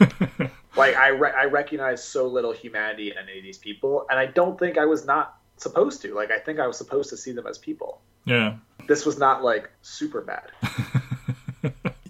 Like 0.76 0.96
I 0.96 1.08
re- 1.08 1.32
I 1.36 1.44
recognize 1.44 2.02
so 2.02 2.26
little 2.26 2.52
humanity 2.52 3.10
in 3.10 3.18
any 3.18 3.38
of 3.38 3.44
these 3.44 3.58
people, 3.58 4.06
and 4.10 4.18
I 4.18 4.26
don't 4.26 4.58
think 4.58 4.78
I 4.78 4.86
was 4.86 5.04
not 5.04 5.36
supposed 5.56 6.02
to. 6.02 6.14
Like 6.14 6.30
I 6.30 6.38
think 6.38 6.60
I 6.60 6.66
was 6.66 6.76
supposed 6.76 7.10
to 7.10 7.16
see 7.16 7.32
them 7.32 7.46
as 7.46 7.58
people. 7.58 8.00
yeah 8.24 8.56
This 8.88 9.04
was 9.04 9.18
not 9.18 9.44
like 9.44 9.70
super 9.82 10.20
bad. 10.22 10.50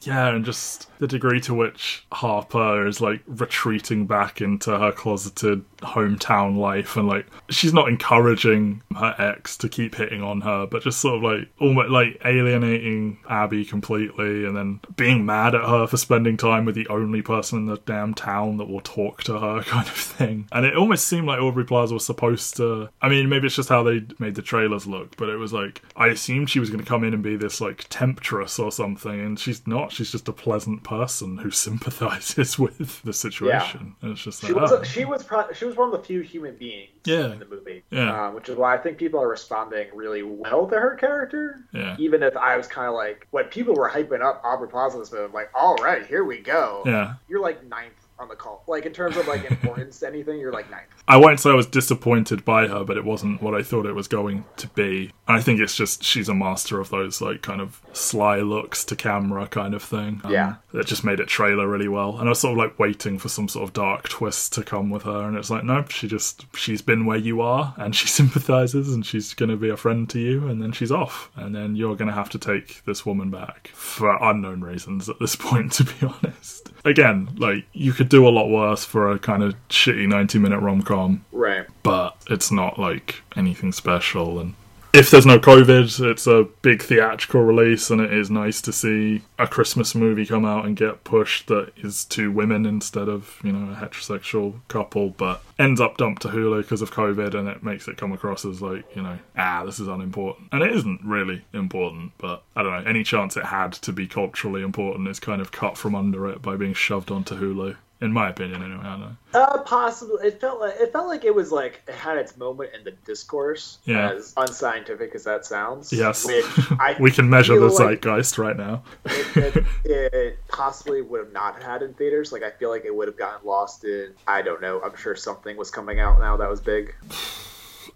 yeah, 0.07 0.29
and 0.29 0.45
just 0.45 0.89
the 0.99 1.07
degree 1.07 1.41
to 1.43 1.55
which 1.55 2.07
Harper 2.13 2.87
is 2.87 3.01
like 3.01 3.23
retreating 3.27 4.07
back 4.07 4.41
into 4.41 4.77
her 4.77 4.93
closeted 4.93 5.65
hometown 5.79 6.57
life, 6.57 6.97
and 6.97 7.09
like 7.09 7.27
she's 7.51 7.73
not 7.73 7.89
encouraging 7.89 8.83
her 8.97 9.15
ex 9.19 9.57
to 9.59 9.69
keep 9.69 9.95
hitting 9.95 10.23
on 10.23 10.41
her, 10.41 10.67
but 10.67 10.83
just 10.83 11.01
sort 11.01 11.17
of 11.17 11.23
like 11.23 11.49
almost 11.61 11.91
like 11.91 12.21
alienating 12.25 13.19
Abby 13.29 13.65
completely, 13.65 14.45
and 14.45 14.57
then 14.57 14.81
being 14.97 15.25
mad 15.25 15.55
at 15.55 15.69
her 15.69 15.87
for 15.87 15.97
spending 15.97 16.37
time 16.37 16.65
with 16.65 16.75
the 16.75 16.89
only 16.89 17.23
person 17.23 17.61
in 17.61 17.67
the 17.67 17.79
damn 17.79 18.15
town 18.15 18.57
that 18.57 18.69
will 18.69 18.81
talk 18.81 19.23
to 19.25 19.39
her, 19.39 19.63
kind 19.63 19.87
of 19.87 19.95
thing. 19.95 20.49
And 20.53 20.67
it 20.67 20.77
almost 20.77 21.07
seemed 21.07 21.27
like 21.27 21.41
Aubrey 21.41 21.65
Plaza 21.65 21.95
was 21.95 22.05
supposed 22.05 22.57
to. 22.57 22.89
I 23.01 23.09
mean, 23.09 23.29
maybe 23.29 23.47
it's 23.47 23.57
just 23.57 23.69
how 23.69 23.83
they 23.83 24.03
made 24.19 24.35
the 24.35 24.43
trailers 24.43 24.87
look, 24.87 25.17
but 25.17 25.29
it 25.29 25.37
was 25.37 25.53
like 25.53 25.81
I 25.97 26.09
assumed 26.09 26.51
she 26.51 26.61
was 26.61 26.71
going 26.71 26.83
to 26.83 26.89
come 26.89 27.05
in 27.05 27.15
and 27.15 27.23
be 27.23 27.37
this 27.37 27.61
like 27.61 27.87
temptress 27.89 28.59
or 28.59 28.73
something, 28.73 29.21
and 29.21 29.39
she's 29.39 29.65
not. 29.67 29.92
She's 29.93 30.11
just 30.11 30.29
a 30.29 30.33
pleasant 30.33 30.83
person 30.85 31.37
who 31.39 31.51
sympathizes 31.51 32.59
with 32.59 33.03
the 33.03 33.13
situation. 33.13 33.95
And 34.03 34.13
it's 34.13 34.23
just 34.23 34.45
She 34.45 34.53
was 34.53 34.73
oh. 34.73 34.83
she 34.83 35.05
was 35.05 35.23
pro- 35.23 35.53
she 35.53 35.65
was 35.65 35.77
one 35.77 35.93
of 35.93 35.93
the 35.93 36.05
few 36.07 36.21
human 36.21 36.57
beings 36.57 36.91
Yeah. 37.05 37.33
in 37.33 37.39
the 37.39 37.47
movie, 37.47 37.83
Yeah. 37.91 38.27
uh, 38.29 38.31
which 38.33 38.49
is 38.49 38.57
why 38.57 38.75
I 38.75 38.79
think 38.79 38.99
people 38.99 39.21
are 39.21 39.29
responding 39.29 39.89
really 39.95 40.23
well 40.23 40.67
to 40.69 40.79
her 40.79 40.95
character. 40.97 41.61
Yeah. 41.73 41.97
Even 41.99 42.23
if 42.23 42.37
I 42.37 42.57
was 42.57 42.67
kind 42.67 42.89
of 42.89 42.95
like 42.95 43.27
when 43.31 43.45
people 43.47 43.75
were 43.75 43.89
hyping 43.91 44.23
up 44.23 44.41
Aubrey 44.45 44.69
Plaza 44.69 44.97
in 44.97 45.01
this 45.03 45.13
movie, 45.13 45.25
I'm 45.25 45.33
like, 45.33 45.51
all 45.55 45.77
right, 45.77 46.07
here 46.07 46.25
we 46.25 46.39
go. 46.39 46.83
yeah. 46.87 47.15
You're 47.29 47.41
like 47.43 47.65
ninth 47.67 47.95
on 48.23 48.29
the 48.29 48.37
call. 48.37 48.63
Like 48.67 48.87
in 48.87 48.93
terms 48.93 49.17
of 49.17 49.27
like 49.27 49.45
importance 49.51 49.99
to 50.01 50.07
anything, 50.07 50.39
you're 50.39 50.53
like 50.53 50.71
ninth. 50.71 50.87
I 51.09 51.17
won't 51.17 51.41
say 51.41 51.51
I 51.51 51.55
was 51.55 51.67
disappointed 51.67 52.45
by 52.45 52.69
her, 52.69 52.85
but 52.85 52.97
it 52.97 53.05
wasn't 53.05 53.43
what 53.43 53.55
I 53.55 53.63
thought 53.63 53.85
it 53.85 53.95
was 53.95 54.09
going 54.09 54.45
to 54.59 54.69
be. 54.69 55.13
I 55.27 55.41
think 55.41 55.61
it's 55.61 55.75
just 55.77 56.05
she's 56.05 56.29
a 56.29 56.35
master 56.35 56.81
of 56.81 56.91
those 56.91 57.21
like 57.21 57.43
kind 57.43 57.61
of 57.61 57.81
sly 57.93 58.39
looks 58.41 58.85
to 58.85 58.97
camera 58.97 59.47
kind 59.49 59.75
of 59.75 59.83
thing. 59.83 60.21
Um, 60.25 60.33
Yeah. 60.33 60.55
That 60.73 60.87
just 60.87 61.05
made 61.05 61.21
it 61.21 61.29
trailer 61.29 61.69
really 61.69 61.89
well. 61.89 62.17
And 62.19 62.29
I 62.29 62.31
was 62.31 62.41
sort 62.41 62.53
of 62.53 62.59
like 62.59 62.79
waiting 62.79 63.19
for 63.19 63.29
some 63.29 63.49
sort 63.49 63.65
of 63.65 63.73
dark 63.73 64.09
twist 64.09 64.53
to 64.55 64.63
come 64.63 64.89
with 64.91 65.03
her, 65.03 65.27
and 65.29 65.37
it's 65.37 65.51
like, 65.51 65.65
nope, 65.65 65.91
she 65.91 66.07
just 66.09 66.47
she's 66.57 66.81
been 66.81 67.05
where 67.05 67.19
you 67.19 67.41
are 67.41 67.75
and 67.77 67.95
she 67.95 68.07
sympathizes 68.19 68.95
and 68.95 69.05
she's 69.05 69.35
gonna 69.35 69.57
be 69.57 69.69
a 69.69 69.77
friend 69.77 70.09
to 70.11 70.21
you 70.21 70.47
and 70.49 70.63
then 70.63 70.71
she's 70.73 70.93
off. 70.93 71.31
And 71.35 71.55
then 71.55 71.75
you're 71.77 71.97
gonna 71.97 72.13
have 72.13 72.31
to 72.31 72.39
take 72.39 72.85
this 72.85 73.05
woman 73.05 73.31
back 73.31 73.69
for 73.75 74.17
unknown 74.23 74.61
reasons 74.61 75.09
at 75.09 75.19
this 75.19 75.35
point, 75.43 75.73
to 75.73 75.85
be 75.85 76.07
honest. 76.07 76.71
Again, 76.85 77.29
like 77.37 77.65
you 77.73 77.93
could 77.93 78.09
do 78.13 78.29
a 78.29 78.31
lot 78.31 78.49
worse 78.49 78.85
for 78.85 79.11
a 79.11 79.19
kind 79.19 79.43
of 79.43 79.55
shitty 79.69 80.07
ninety 80.07 80.39
minute 80.39 80.61
rom 80.61 80.83
com 80.83 81.25
Right. 81.33 81.67
but 81.83 82.17
it's 82.31 82.53
not 82.53 82.79
like 82.79 83.23
anything 83.37 83.73
special. 83.73 84.39
And 84.39 84.55
if 84.95 85.11
there's 85.11 85.25
no 85.25 85.39
COVID, 85.39 86.11
it's 86.11 86.27
a 86.27 86.47
big 86.61 86.83
theatrical 86.83 87.41
release, 87.41 87.89
and 87.91 87.99
it 87.99 88.13
is 88.13 88.31
nice 88.31 88.61
to 88.61 88.73
see 88.75 89.23
a 89.39 89.47
Christmas 89.49 89.95
movie 89.95 90.27
come 90.27 90.45
out 90.45 90.67
and 90.67 90.77
get 90.77 91.03
pushed 91.03 91.47
that 91.47 91.73
is 91.79 92.05
two 92.05 92.31
women 92.31 92.67
instead 92.67 93.09
of 93.09 93.39
you 93.43 93.53
know 93.53 93.73
a 93.73 93.77
heterosexual 93.77 94.61
couple, 94.69 95.09
but 95.09 95.43
ends 95.59 95.81
up 95.81 95.97
dumped 95.97 96.21
to 96.23 96.29
Hulu 96.29 96.61
because 96.61 96.83
of 96.83 96.91
COVID, 96.93 97.33
and 97.35 97.49
it 97.49 97.63
makes 97.63 97.89
it 97.89 97.97
come 97.97 98.13
across 98.13 98.45
as 98.45 98.61
like 98.61 98.85
you 98.95 99.01
know 99.03 99.19
ah 99.35 99.65
this 99.65 99.81
is 99.81 99.89
unimportant, 99.89 100.49
and 100.53 100.63
it 100.63 100.77
isn't 100.77 101.01
really 101.03 101.43
important, 101.55 102.13
but 102.19 102.43
I 102.55 102.63
don't 102.63 102.73
know 102.85 102.91
any 102.91 103.03
chance 103.03 103.35
it 103.39 103.47
had 103.47 103.73
to 103.73 103.93
be 103.95 104.07
culturally 104.07 104.61
important 104.63 105.09
is 105.09 105.19
kind 105.19 105.41
of 105.41 105.53
cut 105.53 105.79
from 105.79 105.95
under 105.95 106.29
it 106.29 106.43
by 106.43 106.57
being 106.57 106.75
shoved 106.75 107.11
onto 107.11 107.35
Hulu. 107.35 107.77
In 108.03 108.13
my 108.13 108.29
opinion, 108.31 108.63
anyway. 108.63 108.81
I 108.83 108.91
don't 108.91 109.01
know. 109.01 109.17
Uh, 109.33 109.63
possibly. 109.63 110.27
It 110.27 110.41
felt 110.41 110.61
like 110.61 110.75
it 110.79 110.93
felt 110.93 111.07
like 111.07 111.25
it 111.25 111.35
was 111.35 111.53
like 111.53 111.83
it 111.87 111.95
had 111.95 112.19
its 112.19 112.37
moment 112.37 112.71
in 112.77 112.83
the 112.85 112.91
discourse, 113.07 113.79
Yeah. 113.85 114.11
as 114.13 114.35
unscientific 114.37 115.15
as 115.15 115.25
that 115.25 115.47
sounds. 115.47 115.93
Yes, 115.93 116.27
Which 116.27 116.45
I 116.81 116.97
we 117.01 117.11
can 117.13 117.31
measure 117.31 117.59
the 117.59 117.71
feel 117.71 117.87
like 117.87 118.03
zeitgeist 118.03 118.39
right 118.39 118.57
now. 118.57 118.83
it, 119.05 119.57
it, 119.85 120.15
it 120.15 120.39
possibly 120.49 121.01
would 121.01 121.21
have 121.21 121.33
not 121.33 121.63
had 121.63 121.83
in 121.83 121.95
theaters. 121.95 122.33
Like 122.33 122.43
I 122.43 122.51
feel 122.51 122.71
like 122.71 122.85
it 122.85 122.95
would 122.95 123.07
have 123.09 123.17
gotten 123.17 123.47
lost 123.47 123.85
in. 123.85 124.13
I 124.27 124.43
don't 124.43 124.61
know. 124.61 124.83
I'm 124.83 124.97
sure 124.97 125.15
something 125.17 125.57
was 125.57 125.71
coming 125.71 126.01
out 126.01 126.19
now 126.19 126.37
that 126.37 126.51
was 126.51 126.61
big. 126.61 126.95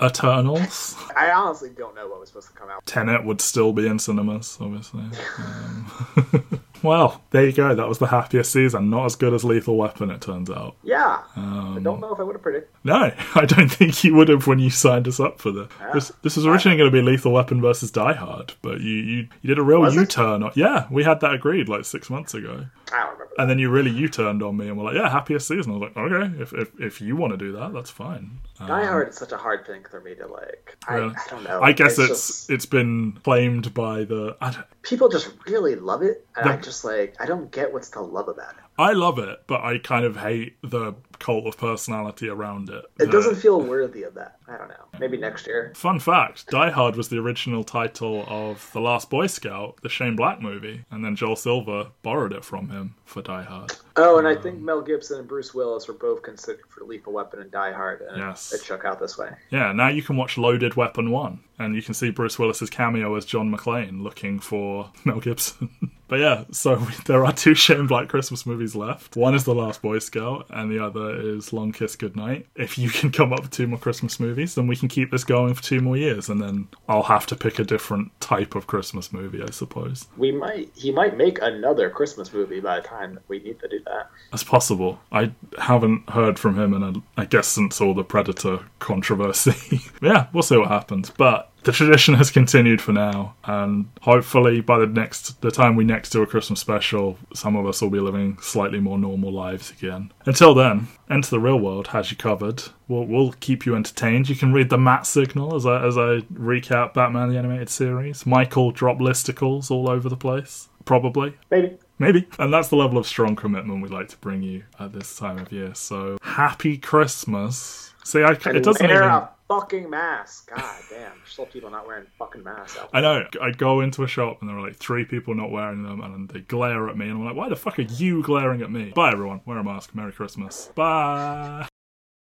Eternals. 0.02 0.94
I 1.16 1.30
honestly 1.30 1.70
don't 1.70 1.94
know 1.94 2.06
what 2.08 2.20
was 2.20 2.28
supposed 2.28 2.48
to 2.48 2.54
come 2.54 2.68
out. 2.70 2.84
Tenet 2.86 3.24
would 3.24 3.40
still 3.40 3.72
be 3.72 3.86
in 3.86 3.98
cinemas, 3.98 4.56
obviously. 4.60 5.02
Um, 5.38 6.60
well, 6.82 7.22
there 7.30 7.44
you 7.46 7.52
go. 7.52 7.74
That 7.74 7.88
was 7.88 7.98
the 7.98 8.06
happiest 8.06 8.52
season. 8.52 8.90
Not 8.90 9.06
as 9.06 9.16
good 9.16 9.32
as 9.34 9.44
Lethal 9.44 9.76
Weapon, 9.76 10.10
it 10.10 10.20
turns 10.20 10.50
out. 10.50 10.76
Yeah, 10.82 11.22
Um, 11.36 11.76
I 11.76 11.80
don't 11.80 12.00
know 12.00 12.12
if 12.12 12.20
I 12.20 12.22
would 12.22 12.34
have 12.34 12.42
predicted. 12.42 12.70
No, 12.84 13.12
I 13.34 13.44
don't 13.46 13.68
think 13.68 14.02
you 14.04 14.14
would 14.14 14.28
have 14.28 14.46
when 14.46 14.58
you 14.58 14.70
signed 14.70 15.08
us 15.08 15.18
up 15.20 15.40
for 15.40 15.50
this. 15.50 15.68
This, 15.92 16.12
this 16.22 16.36
was 16.36 16.46
originally 16.46 16.76
going 16.78 16.90
to 16.90 16.96
be 16.96 17.02
Lethal 17.02 17.32
Weapon 17.32 17.60
versus 17.60 17.90
Die 17.90 18.12
Hard, 18.14 18.52
but 18.62 18.80
you 18.80 18.94
you, 18.94 19.28
you 19.42 19.48
did 19.48 19.58
a 19.58 19.62
real 19.62 19.80
Was 19.80 19.96
it? 19.96 20.00
U-turn. 20.00 20.48
Yeah, 20.54 20.86
we 20.90 21.04
had 21.04 21.20
that 21.20 21.34
agreed 21.34 21.68
like 21.68 21.84
six 21.84 22.08
months 22.10 22.34
ago, 22.34 22.66
I 22.92 22.98
don't 23.02 23.12
remember. 23.12 23.28
and 23.38 23.50
then 23.50 23.58
you 23.58 23.68
really 23.70 23.90
U-turned 23.90 24.42
on 24.42 24.56
me 24.56 24.68
and 24.68 24.76
were 24.78 24.84
like, 24.84 24.94
"Yeah, 24.94 25.08
happiest 25.10 25.48
season." 25.48 25.72
I 25.72 25.76
was 25.76 25.82
like, 25.82 25.96
"Okay, 25.96 26.40
if 26.42 26.52
if, 26.52 26.80
if 26.80 27.00
you 27.00 27.16
want 27.16 27.32
to 27.32 27.36
do 27.36 27.52
that, 27.52 27.72
that's 27.72 27.90
fine." 27.90 28.38
Um, 28.60 28.68
Die 28.68 28.84
Hard 28.84 29.08
is 29.08 29.16
such 29.16 29.32
a 29.32 29.36
hard 29.36 29.66
thing 29.66 29.84
for 29.90 30.00
me 30.00 30.14
to 30.14 30.26
like. 30.26 30.76
I? 30.88 30.96
I 30.98 31.14
don't 31.28 31.42
know. 31.44 31.60
I 31.60 31.72
guess 31.72 31.98
it's 31.98 32.08
just- 32.08 32.50
it's 32.50 32.66
been 32.66 33.18
claimed 33.24 33.74
by 33.74 34.04
the. 34.04 34.36
I, 34.40 34.50
don't- 34.52 34.66
people 34.82 35.08
just 35.08 35.30
really 35.48 35.74
love 35.74 36.02
it, 36.02 36.26
and 36.36 36.48
I 36.48 36.56
The- 36.56 36.62
just 36.66 36.84
like 36.84 37.16
I 37.18 37.24
don't 37.24 37.50
get 37.50 37.72
what's 37.72 37.88
to 37.90 38.02
love 38.02 38.28
about 38.28 38.50
it. 38.50 38.64
I 38.76 38.92
love 38.92 39.18
it, 39.18 39.44
but 39.46 39.62
I 39.62 39.78
kind 39.78 40.04
of 40.04 40.16
hate 40.18 40.58
the 40.62 40.94
cult 41.26 41.46
of 41.46 41.56
personality 41.58 42.28
around 42.28 42.70
it. 42.70 42.84
It 43.00 43.10
doesn't 43.10 43.34
feel 43.36 43.60
worthy 43.60 44.04
of 44.04 44.14
that. 44.14 44.36
I 44.48 44.56
don't 44.56 44.68
know. 44.68 44.84
Maybe 45.00 45.16
next 45.16 45.46
year. 45.46 45.72
Fun 45.74 45.98
fact: 45.98 46.46
Die 46.48 46.70
Hard 46.70 46.94
was 46.96 47.08
the 47.08 47.18
original 47.18 47.64
title 47.64 48.24
of 48.28 48.70
The 48.72 48.80
Last 48.80 49.10
Boy 49.10 49.26
Scout, 49.26 49.78
the 49.82 49.88
Shane 49.88 50.14
Black 50.14 50.40
movie, 50.40 50.84
and 50.90 51.04
then 51.04 51.16
Joel 51.16 51.34
Silver 51.36 51.88
borrowed 52.02 52.32
it 52.32 52.44
from 52.44 52.68
him 52.68 52.94
for 53.04 53.22
Die 53.22 53.42
Hard. 53.42 53.72
Oh, 53.96 54.18
and 54.18 54.28
I 54.28 54.34
Um, 54.36 54.42
think 54.42 54.60
Mel 54.60 54.82
Gibson 54.82 55.18
and 55.18 55.26
Bruce 55.28 55.52
Willis 55.54 55.88
were 55.88 55.94
both 55.94 56.22
considered 56.22 56.64
for 56.68 56.84
Lethal 56.84 57.12
Weapon 57.12 57.40
and 57.40 57.50
Die 57.50 57.72
Hard, 57.72 58.02
and 58.02 58.18
Yes. 58.18 58.52
it 58.52 58.62
shook 58.64 58.84
out 58.84 59.00
this 59.00 59.18
way. 59.18 59.30
Yeah, 59.50 59.72
now 59.72 59.88
you 59.88 60.02
can 60.02 60.16
watch 60.16 60.38
Loaded 60.38 60.74
Weapon 60.76 61.10
One, 61.10 61.40
and 61.58 61.74
you 61.74 61.82
can 61.82 61.94
see 61.94 62.10
Bruce 62.10 62.38
Willis's 62.38 62.70
cameo 62.70 63.14
as 63.16 63.24
John 63.24 63.50
McClane 63.52 64.02
looking 64.02 64.38
for 64.38 64.90
Mel 65.04 65.18
Gibson. 65.20 65.70
but 66.08 66.20
yeah, 66.20 66.44
so 66.52 66.76
there 67.06 67.24
are 67.24 67.32
two 67.32 67.54
Shane 67.54 67.86
Black 67.88 68.08
Christmas 68.08 68.46
movies 68.46 68.76
left. 68.76 69.16
One 69.16 69.34
is 69.34 69.44
The 69.44 69.54
Last 69.54 69.82
Boy 69.82 69.98
Scout, 69.98 70.46
and 70.50 70.70
the 70.70 70.78
other 70.84 71.15
is 71.16 71.52
Long 71.52 71.72
Kiss 71.72 71.96
Goodnight. 71.96 72.46
If 72.54 72.78
you 72.78 72.90
can 72.90 73.10
come 73.10 73.32
up 73.32 73.42
with 73.42 73.50
two 73.50 73.66
more 73.66 73.78
Christmas 73.78 74.20
movies, 74.20 74.54
then 74.54 74.66
we 74.66 74.76
can 74.76 74.88
keep 74.88 75.10
this 75.10 75.24
going 75.24 75.54
for 75.54 75.62
two 75.62 75.80
more 75.80 75.96
years, 75.96 76.28
and 76.28 76.40
then 76.40 76.68
I'll 76.88 77.02
have 77.04 77.26
to 77.26 77.36
pick 77.36 77.58
a 77.58 77.64
different 77.64 78.18
type 78.20 78.54
of 78.54 78.66
Christmas 78.66 79.12
movie, 79.12 79.42
I 79.42 79.50
suppose. 79.50 80.06
We 80.16 80.32
might 80.32 80.70
he 80.74 80.92
might 80.92 81.16
make 81.16 81.40
another 81.42 81.90
Christmas 81.90 82.32
movie 82.32 82.60
by 82.60 82.80
the 82.80 82.86
time 82.86 83.18
we 83.28 83.38
need 83.40 83.60
to 83.60 83.68
do 83.68 83.80
that. 83.86 84.10
That's 84.30 84.44
possible. 84.44 85.00
I 85.12 85.32
haven't 85.58 86.08
heard 86.10 86.38
from 86.38 86.58
him, 86.58 86.74
and 86.74 87.02
I 87.16 87.24
guess 87.24 87.48
since 87.48 87.80
all 87.80 87.94
the 87.94 88.04
Predator 88.04 88.60
controversy. 88.78 89.80
yeah, 90.02 90.26
we'll 90.32 90.42
see 90.42 90.56
what 90.56 90.68
happens. 90.68 91.10
But 91.10 91.50
the 91.66 91.72
tradition 91.72 92.14
has 92.14 92.30
continued 92.30 92.80
for 92.80 92.92
now, 92.92 93.34
and 93.44 93.90
hopefully 94.02 94.60
by 94.60 94.78
the 94.78 94.86
next 94.86 95.40
the 95.40 95.50
time 95.50 95.74
we 95.74 95.82
next 95.82 96.10
do 96.10 96.22
a 96.22 96.26
Christmas 96.26 96.60
special, 96.60 97.18
some 97.34 97.56
of 97.56 97.66
us 97.66 97.82
will 97.82 97.90
be 97.90 97.98
living 97.98 98.38
slightly 98.40 98.78
more 98.78 98.96
normal 98.96 99.32
lives 99.32 99.72
again. 99.72 100.12
Until 100.26 100.54
then, 100.54 100.86
Enter 101.10 101.30
the 101.30 101.40
Reel 101.40 101.58
World 101.58 101.88
has 101.88 102.12
you 102.12 102.16
covered. 102.16 102.62
We'll, 102.86 103.04
we'll 103.04 103.32
keep 103.32 103.66
you 103.66 103.74
entertained. 103.74 104.28
You 104.28 104.36
can 104.36 104.52
read 104.52 104.70
the 104.70 104.78
Matt 104.78 105.06
Signal 105.06 105.56
as 105.56 105.66
I 105.66 105.84
as 105.84 105.98
I 105.98 106.20
recap 106.32 106.94
Batman 106.94 107.30
the 107.30 107.38
animated 107.38 107.68
series. 107.68 108.24
Michael 108.24 108.70
drop 108.70 108.98
listicles 108.98 109.68
all 109.68 109.90
over 109.90 110.08
the 110.08 110.16
place. 110.16 110.68
Probably. 110.84 111.34
Maybe. 111.50 111.78
Maybe. 111.98 112.28
And 112.38 112.52
that's 112.52 112.68
the 112.68 112.76
level 112.76 112.96
of 112.96 113.08
strong 113.08 113.34
commitment 113.34 113.82
we 113.82 113.88
like 113.88 114.08
to 114.10 114.16
bring 114.18 114.42
you 114.42 114.62
at 114.78 114.92
this 114.92 115.16
time 115.16 115.38
of 115.38 115.50
year. 115.50 115.74
So 115.74 116.16
happy 116.22 116.78
Christmas. 116.78 117.92
See, 118.04 118.22
I, 118.22 118.32
it 118.32 118.62
doesn't 118.62 118.84
even. 118.84 119.02
a 119.02 119.30
fucking 119.48 119.88
mask. 119.88 120.50
God 120.50 120.82
damn, 120.90 121.18
there's 121.18 121.30
still 121.30 121.46
people 121.46 121.70
not 121.70 121.86
wearing 121.86 122.06
fucking 122.18 122.42
masks. 122.42 122.78
Out 122.78 122.90
I 122.92 123.00
know. 123.00 123.26
I 123.40 123.50
go 123.50 123.80
into 123.80 124.02
a 124.02 124.08
shop 124.08 124.38
and 124.40 124.48
there 124.50 124.56
are 124.56 124.66
like 124.66 124.76
three 124.76 125.04
people 125.04 125.34
not 125.34 125.50
wearing 125.50 125.82
them, 125.82 126.00
and 126.00 126.28
they 126.28 126.40
glare 126.40 126.88
at 126.88 126.96
me, 126.96 127.08
and 127.08 127.18
I'm 127.18 127.24
like, 127.24 127.36
"Why 127.36 127.48
the 127.48 127.56
fuck 127.56 127.78
are 127.78 127.82
you 127.82 128.22
glaring 128.22 128.62
at 128.62 128.70
me?" 128.70 128.92
Bye, 128.94 129.12
everyone. 129.12 129.40
Wear 129.44 129.58
a 129.58 129.64
mask. 129.64 129.94
Merry 129.94 130.12
Christmas. 130.12 130.70
Bye. 130.74 131.68